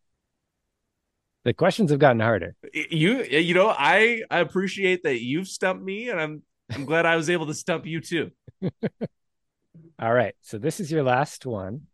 [1.44, 2.54] The questions have gotten harder.
[2.74, 7.16] You you know I I appreciate that you've stumped me, and I'm I'm glad I
[7.16, 8.32] was able to stump you too.
[9.98, 11.86] All right, so this is your last one.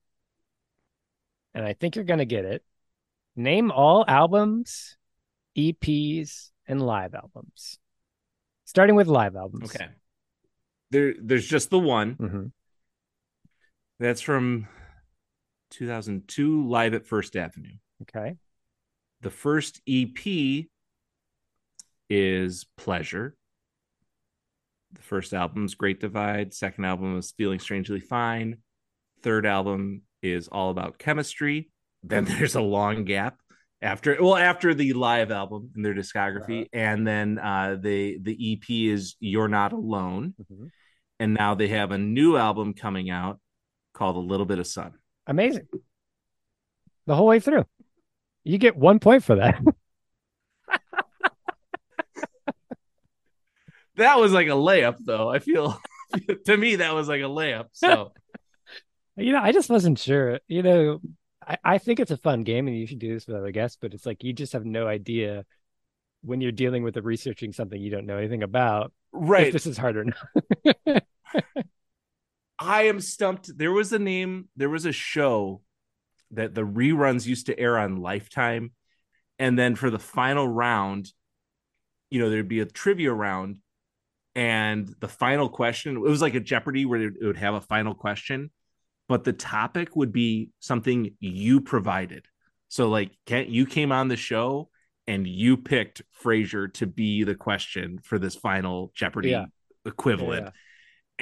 [1.55, 2.65] And I think you're going to get it.
[3.37, 4.97] Name all albums,
[5.57, 7.79] EPs, and live albums.
[8.65, 9.73] Starting with live albums.
[9.73, 9.87] Okay.
[10.93, 12.13] There there's just the one.
[12.13, 12.47] hmm
[13.99, 14.69] That's from
[15.71, 17.77] 2002 live at First Avenue.
[18.03, 18.37] Okay.
[19.23, 20.67] The first EP
[22.11, 23.35] is Pleasure.
[24.93, 26.53] The first album's Great Divide.
[26.53, 28.59] Second album is Feeling Strangely Fine.
[29.23, 31.71] Third album is All About Chemistry.
[32.03, 33.39] Then there's a long gap
[33.81, 38.69] after well after the live album in their discography, and then uh, the the EP
[38.93, 40.69] is You're Not Alone, Mhm.
[41.23, 43.39] And now they have a new album coming out
[43.95, 44.95] called A Little Bit of Sun.
[45.27, 45.69] Amazing.
[47.07, 47.65] The whole way through.
[48.43, 49.61] You get one point for that.
[53.97, 55.29] That was like a layup, though.
[55.29, 55.79] I feel
[56.47, 57.67] to me that was like a layup.
[57.73, 58.13] So
[59.17, 60.41] you know, I just wasn't sure.
[60.49, 61.01] You know,
[61.47, 63.77] I, I think it's a fun game and you should do this with other guests,
[63.81, 65.45] but it's like you just have no idea
[66.23, 69.67] when you're dealing with a researching something you don't know anything about if right, this
[69.67, 71.05] is hard or not.
[72.59, 73.57] I am stumped.
[73.57, 74.49] There was a name.
[74.57, 75.63] There was a show
[76.31, 78.73] that the reruns used to air on Lifetime,
[79.39, 81.13] and then for the final round,
[82.11, 83.59] you know, there'd be a trivia round,
[84.35, 85.97] and the final question.
[85.97, 88.51] It was like a Jeopardy where it would have a final question,
[89.09, 92.27] but the topic would be something you provided.
[92.69, 94.71] So, like, Kent, you came on the show
[95.07, 99.47] and you picked Frasier to be the question for this final Jeopardy Yeah.
[99.85, 100.47] equivalent.
[100.47, 100.51] Yeah.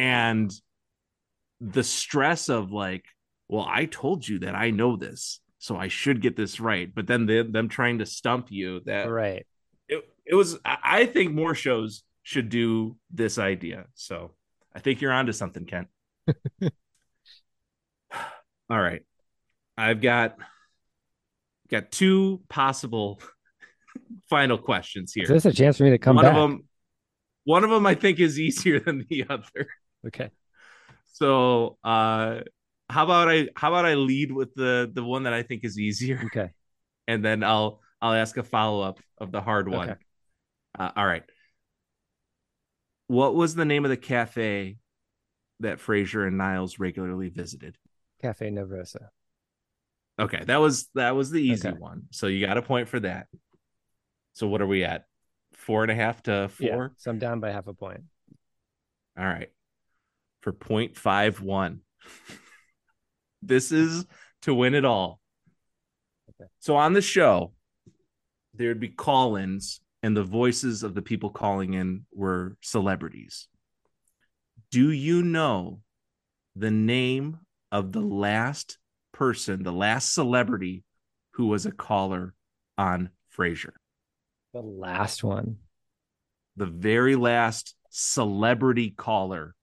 [0.00, 0.50] And
[1.60, 3.04] the stress of like,
[3.48, 6.88] well, I told you that I know this, so I should get this right.
[6.94, 9.46] But then they, them trying to stump you that Right.
[9.88, 13.84] it, it was I think more shows should do this idea.
[13.94, 14.32] So
[14.74, 15.88] I think you're onto something, Kent.
[18.70, 19.02] All right.
[19.76, 20.36] I've got
[21.70, 23.20] got two possible
[24.30, 25.26] final questions here.
[25.26, 26.34] So this a chance for me to come one back.
[26.34, 26.64] of them
[27.44, 29.68] one of them I think is easier than the other.
[30.06, 30.30] Okay.
[31.12, 32.40] So uh
[32.88, 35.78] how about I how about I lead with the the one that I think is
[35.78, 36.50] easier Okay.
[37.08, 39.88] and then I'll I'll ask a follow-up of the hard one.
[39.88, 40.00] Okay.
[40.78, 41.24] Uh, all right.
[43.08, 44.78] What was the name of the cafe
[45.60, 47.76] that Frasier and Niles regularly visited?
[48.20, 49.10] Cafe Nervosa.
[50.18, 51.78] Okay, that was that was the easy Okay.
[51.78, 52.02] one.
[52.10, 53.28] So you got a point for that.
[54.34, 55.06] So what are we at?
[55.52, 56.84] Four and a half to four?
[56.84, 56.88] Yeah.
[56.96, 58.04] So I'm down by half a point.
[59.16, 59.50] All right.
[60.40, 61.78] For 0.51.
[63.42, 64.06] this is
[64.42, 65.20] to win it all.
[66.30, 66.48] Okay.
[66.60, 67.52] So on the show,
[68.54, 73.48] there'd be call ins, and the voices of the people calling in were celebrities.
[74.70, 75.80] Do you know
[76.56, 77.38] the name
[77.72, 78.78] of the last
[79.12, 80.84] person, the last celebrity
[81.32, 82.34] who was a caller
[82.78, 83.72] on Frasier?
[84.54, 85.56] The last one.
[86.56, 89.54] The very last celebrity caller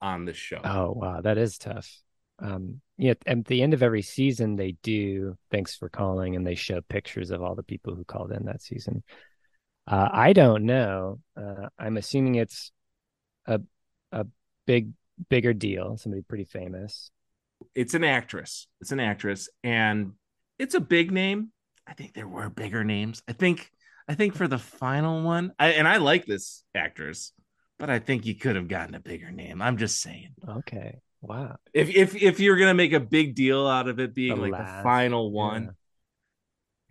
[0.00, 0.60] on the show.
[0.62, 1.90] Oh wow, that is tough.
[2.38, 6.54] Um, yeah, at the end of every season, they do thanks for calling, and they
[6.54, 9.02] show pictures of all the people who called in that season.
[9.86, 11.20] Uh, I don't know.
[11.36, 12.72] Uh, I'm assuming it's
[13.46, 13.60] a
[14.12, 14.26] a
[14.66, 14.92] big
[15.28, 17.10] bigger deal, somebody pretty famous.
[17.74, 18.66] It's an actress.
[18.80, 20.12] It's an actress, and
[20.58, 21.52] it's a big name.
[21.86, 23.22] I think there were bigger names.
[23.28, 23.70] I think
[24.08, 27.32] I think for the final one, I, and I like this actress,
[27.80, 29.62] but I think you could have gotten a bigger name.
[29.62, 30.34] I'm just saying.
[30.46, 30.98] Okay.
[31.22, 31.56] Wow.
[31.72, 34.52] If if if you're gonna make a big deal out of it being the like
[34.52, 35.74] last, the final one.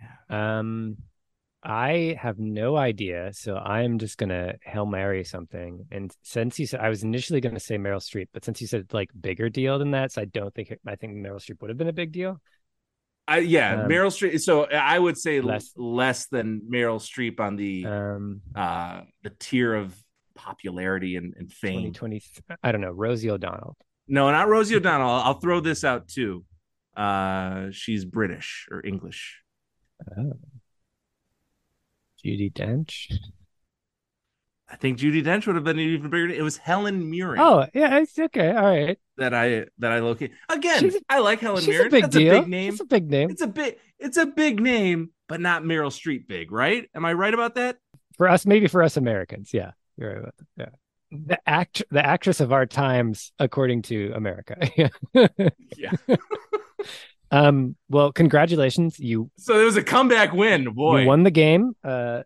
[0.02, 0.08] Yeah.
[0.30, 0.60] yeah.
[0.60, 0.98] Um
[1.62, 5.86] I have no idea, so I'm just gonna hail mary something.
[5.92, 8.92] And since you said I was initially gonna say Meryl Streep, but since you said
[8.92, 11.78] like bigger deal than that, so I don't think I think Meryl Streep would have
[11.78, 12.42] been a big deal.
[13.28, 14.40] I, yeah, um, Meryl Streep.
[14.40, 19.76] So I would say less less than Meryl Streep on the um uh the tier
[19.76, 19.96] of
[20.40, 21.94] popularity and, and fame.
[21.94, 22.22] 2020,
[22.64, 23.76] I don't know, Rosie O'Donnell.
[24.08, 25.10] No, not Rosie O'Donnell.
[25.10, 26.44] I'll throw this out too.
[26.96, 29.42] Uh, she's British or English.
[30.18, 30.34] Oh.
[32.26, 33.14] Judi Dench.
[34.72, 36.30] I think Judi Dench would have been even bigger.
[36.30, 37.40] It was Helen Mirren.
[37.40, 38.52] Oh, yeah, it's okay.
[38.52, 39.00] All right.
[39.18, 40.80] That I that I locate again.
[40.80, 41.88] She's, I like Helen she's Mirren.
[41.88, 42.36] A big That's deal.
[42.36, 42.72] a big name.
[42.74, 43.30] It's a big name.
[43.30, 43.78] It's a big.
[43.98, 46.88] It's a big name, but not Meryl Streep big, right?
[46.96, 47.78] Am I right about that?
[48.18, 50.48] For us, maybe for us Americans, yeah, you're right about that.
[50.58, 50.70] Yeah.
[51.28, 54.58] The act the actress of our times according to america.
[55.78, 55.92] Yeah.
[57.32, 58.98] Um well congratulations.
[58.98, 61.02] You so there was a comeback win boy.
[61.02, 62.24] you won the game uh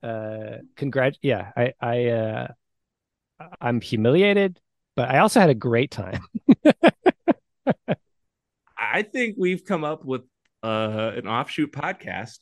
[0.00, 2.48] uh congrat yeah i i uh
[3.60, 4.60] i'm humiliated
[4.94, 6.22] but i also had a great time.
[8.78, 10.22] I think we've come up with
[10.62, 12.38] uh an offshoot podcast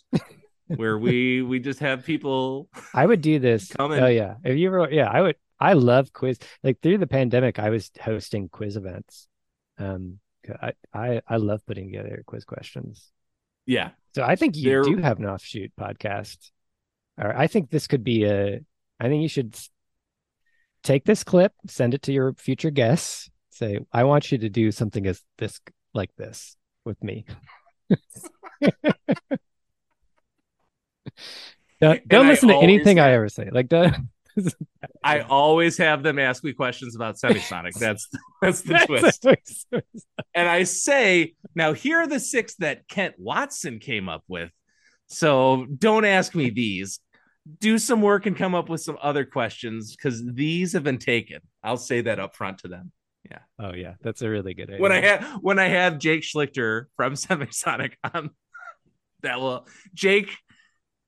[0.67, 4.01] where we we just have people i would do this coming.
[4.01, 6.41] oh yeah if you ever yeah i would I love quiz.
[6.65, 9.29] Like through the pandemic, I was hosting quiz events.
[9.79, 10.19] Um,
[10.61, 13.13] I I I love putting together quiz questions.
[13.65, 13.91] Yeah.
[14.17, 14.83] So I think you They're...
[14.83, 16.51] do have an offshoot podcast.
[17.17, 18.61] Or I think this could be a.
[18.99, 19.57] I think you should
[20.83, 23.31] take this clip, send it to your future guests.
[23.51, 25.61] Say, I want you to do something as this
[25.95, 27.25] like this with me.
[31.81, 33.49] don't, don't listen to anything I ever say.
[33.51, 33.95] Like, don't,
[35.05, 37.75] I always have them ask me questions about semisonic.
[37.75, 38.09] That's
[38.41, 38.79] that's the
[39.21, 39.67] twist.
[40.35, 44.51] and I say, now here are the six that Kent Watson came up with.
[45.07, 47.01] So don't ask me these.
[47.59, 51.41] Do some work and come up with some other questions because these have been taken.
[51.63, 52.93] I'll say that up front to them.
[53.29, 53.39] Yeah.
[53.59, 54.81] Oh yeah, that's a really good idea.
[54.81, 58.31] When I had when I have Jake Slichter from Semisonic on,
[59.23, 60.31] that will Jake.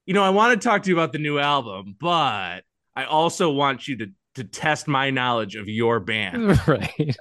[0.06, 2.62] You know, I want to talk to you about the new album, but
[2.94, 6.60] I also want you to to test my knowledge of your band.
[6.66, 7.16] Right.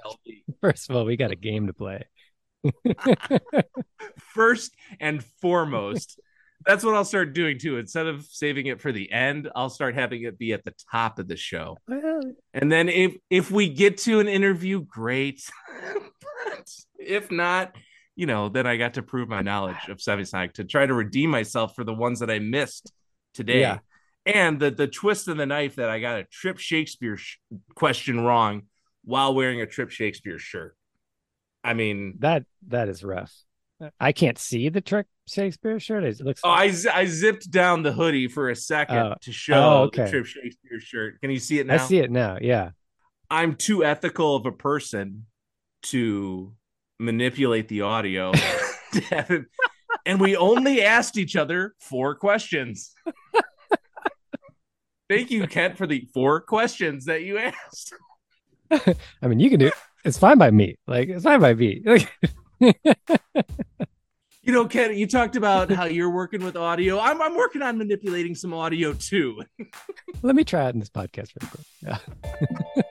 [0.60, 2.04] First of all, we got a game to play.
[4.18, 6.18] First and foremost,
[6.64, 7.76] that's what I'll start doing too.
[7.76, 11.18] Instead of saving it for the end, I'll start having it be at the top
[11.18, 11.76] of the show.
[12.54, 15.42] And then if if we get to an interview, great.
[16.98, 17.76] if not,
[18.16, 21.30] you know, then I got to prove my knowledge of Semisonic to try to redeem
[21.30, 22.92] myself for the ones that I missed
[23.34, 23.60] today.
[23.60, 23.78] Yeah
[24.26, 27.38] and the the twist of the knife that I got a Trip Shakespeare sh-
[27.74, 28.62] question wrong
[29.04, 30.76] while wearing a Trip Shakespeare shirt.
[31.62, 33.34] I mean that that is rough.
[34.00, 36.04] I can't see the Trip Shakespeare shirt.
[36.04, 36.40] It looks.
[36.44, 39.14] Oh, I, I zipped down the hoodie for a second oh.
[39.20, 40.04] to show oh, okay.
[40.04, 41.20] the Trip Shakespeare shirt.
[41.20, 41.74] Can you see it now?
[41.74, 42.38] I see it now.
[42.40, 42.70] Yeah.
[43.30, 45.26] I'm too ethical of a person
[45.84, 46.54] to
[46.98, 48.32] manipulate the audio.
[50.06, 52.92] and we only asked each other four questions.
[55.08, 57.94] Thank you, Kent, for the four questions that you asked.
[59.22, 59.74] I mean, you can do it.
[60.04, 60.76] It's fine by me.
[60.86, 61.82] Like, it's fine by me.
[64.44, 67.00] You know, Kent, you talked about how you're working with audio.
[67.00, 69.42] I'm, I'm working on manipulating some audio too.
[70.22, 71.66] Let me try it in this podcast real quick.
[71.82, 72.82] Yeah.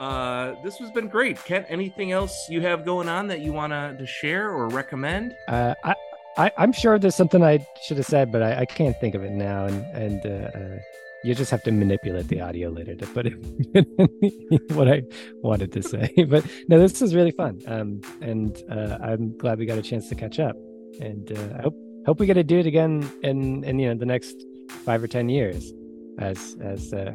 [0.04, 1.42] uh, this has been great.
[1.44, 5.34] Kent, anything else you have going on that you want to share or recommend?
[5.46, 5.94] Uh, I,
[6.36, 9.22] I, am sure there's something I should have said, but I, I can't think of
[9.22, 9.66] it now.
[9.66, 10.78] And, and uh, uh
[11.24, 15.02] you just have to manipulate the audio later to put it what I
[15.42, 16.12] wanted to say.
[16.28, 20.08] But no, this is really fun, um, and uh, I'm glad we got a chance
[20.10, 20.56] to catch up.
[21.00, 23.94] And uh, I hope hope we get to do it again in in you know
[23.94, 24.44] the next
[24.84, 25.72] five or ten years,
[26.18, 27.12] as as uh,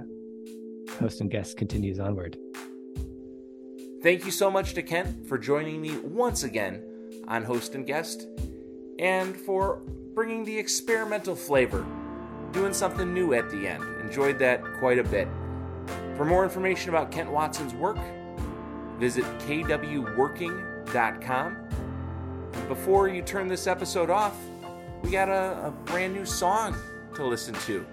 [1.00, 2.38] host and guest continues onward.
[4.02, 6.84] Thank you so much to Kent for joining me once again
[7.28, 8.28] on host and guest,
[9.00, 9.82] and for
[10.16, 11.86] bringing the experimental flavor
[12.52, 13.84] doing something new at the end.
[14.02, 15.28] Enjoyed that quite a bit.
[16.18, 17.98] For more information about Kent Watson's work,
[19.00, 21.58] visit kwworking.com.
[22.68, 24.36] Before you turn this episode off,
[25.04, 26.76] we got a, a brand new song
[27.16, 27.86] to listen to.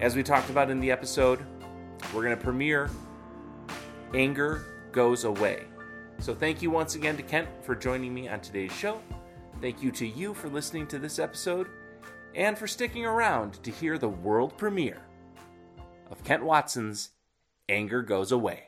[0.00, 1.44] As we talked about in the episode,
[2.14, 2.90] we're going to premiere
[4.14, 5.64] Anger Goes Away.
[6.18, 9.00] So thank you once again to Kent for joining me on today's show.
[9.60, 11.68] Thank you to you for listening to this episode
[12.34, 15.02] and for sticking around to hear the world premiere
[16.10, 17.10] of Kent Watson's
[17.68, 18.64] Anger Goes Away.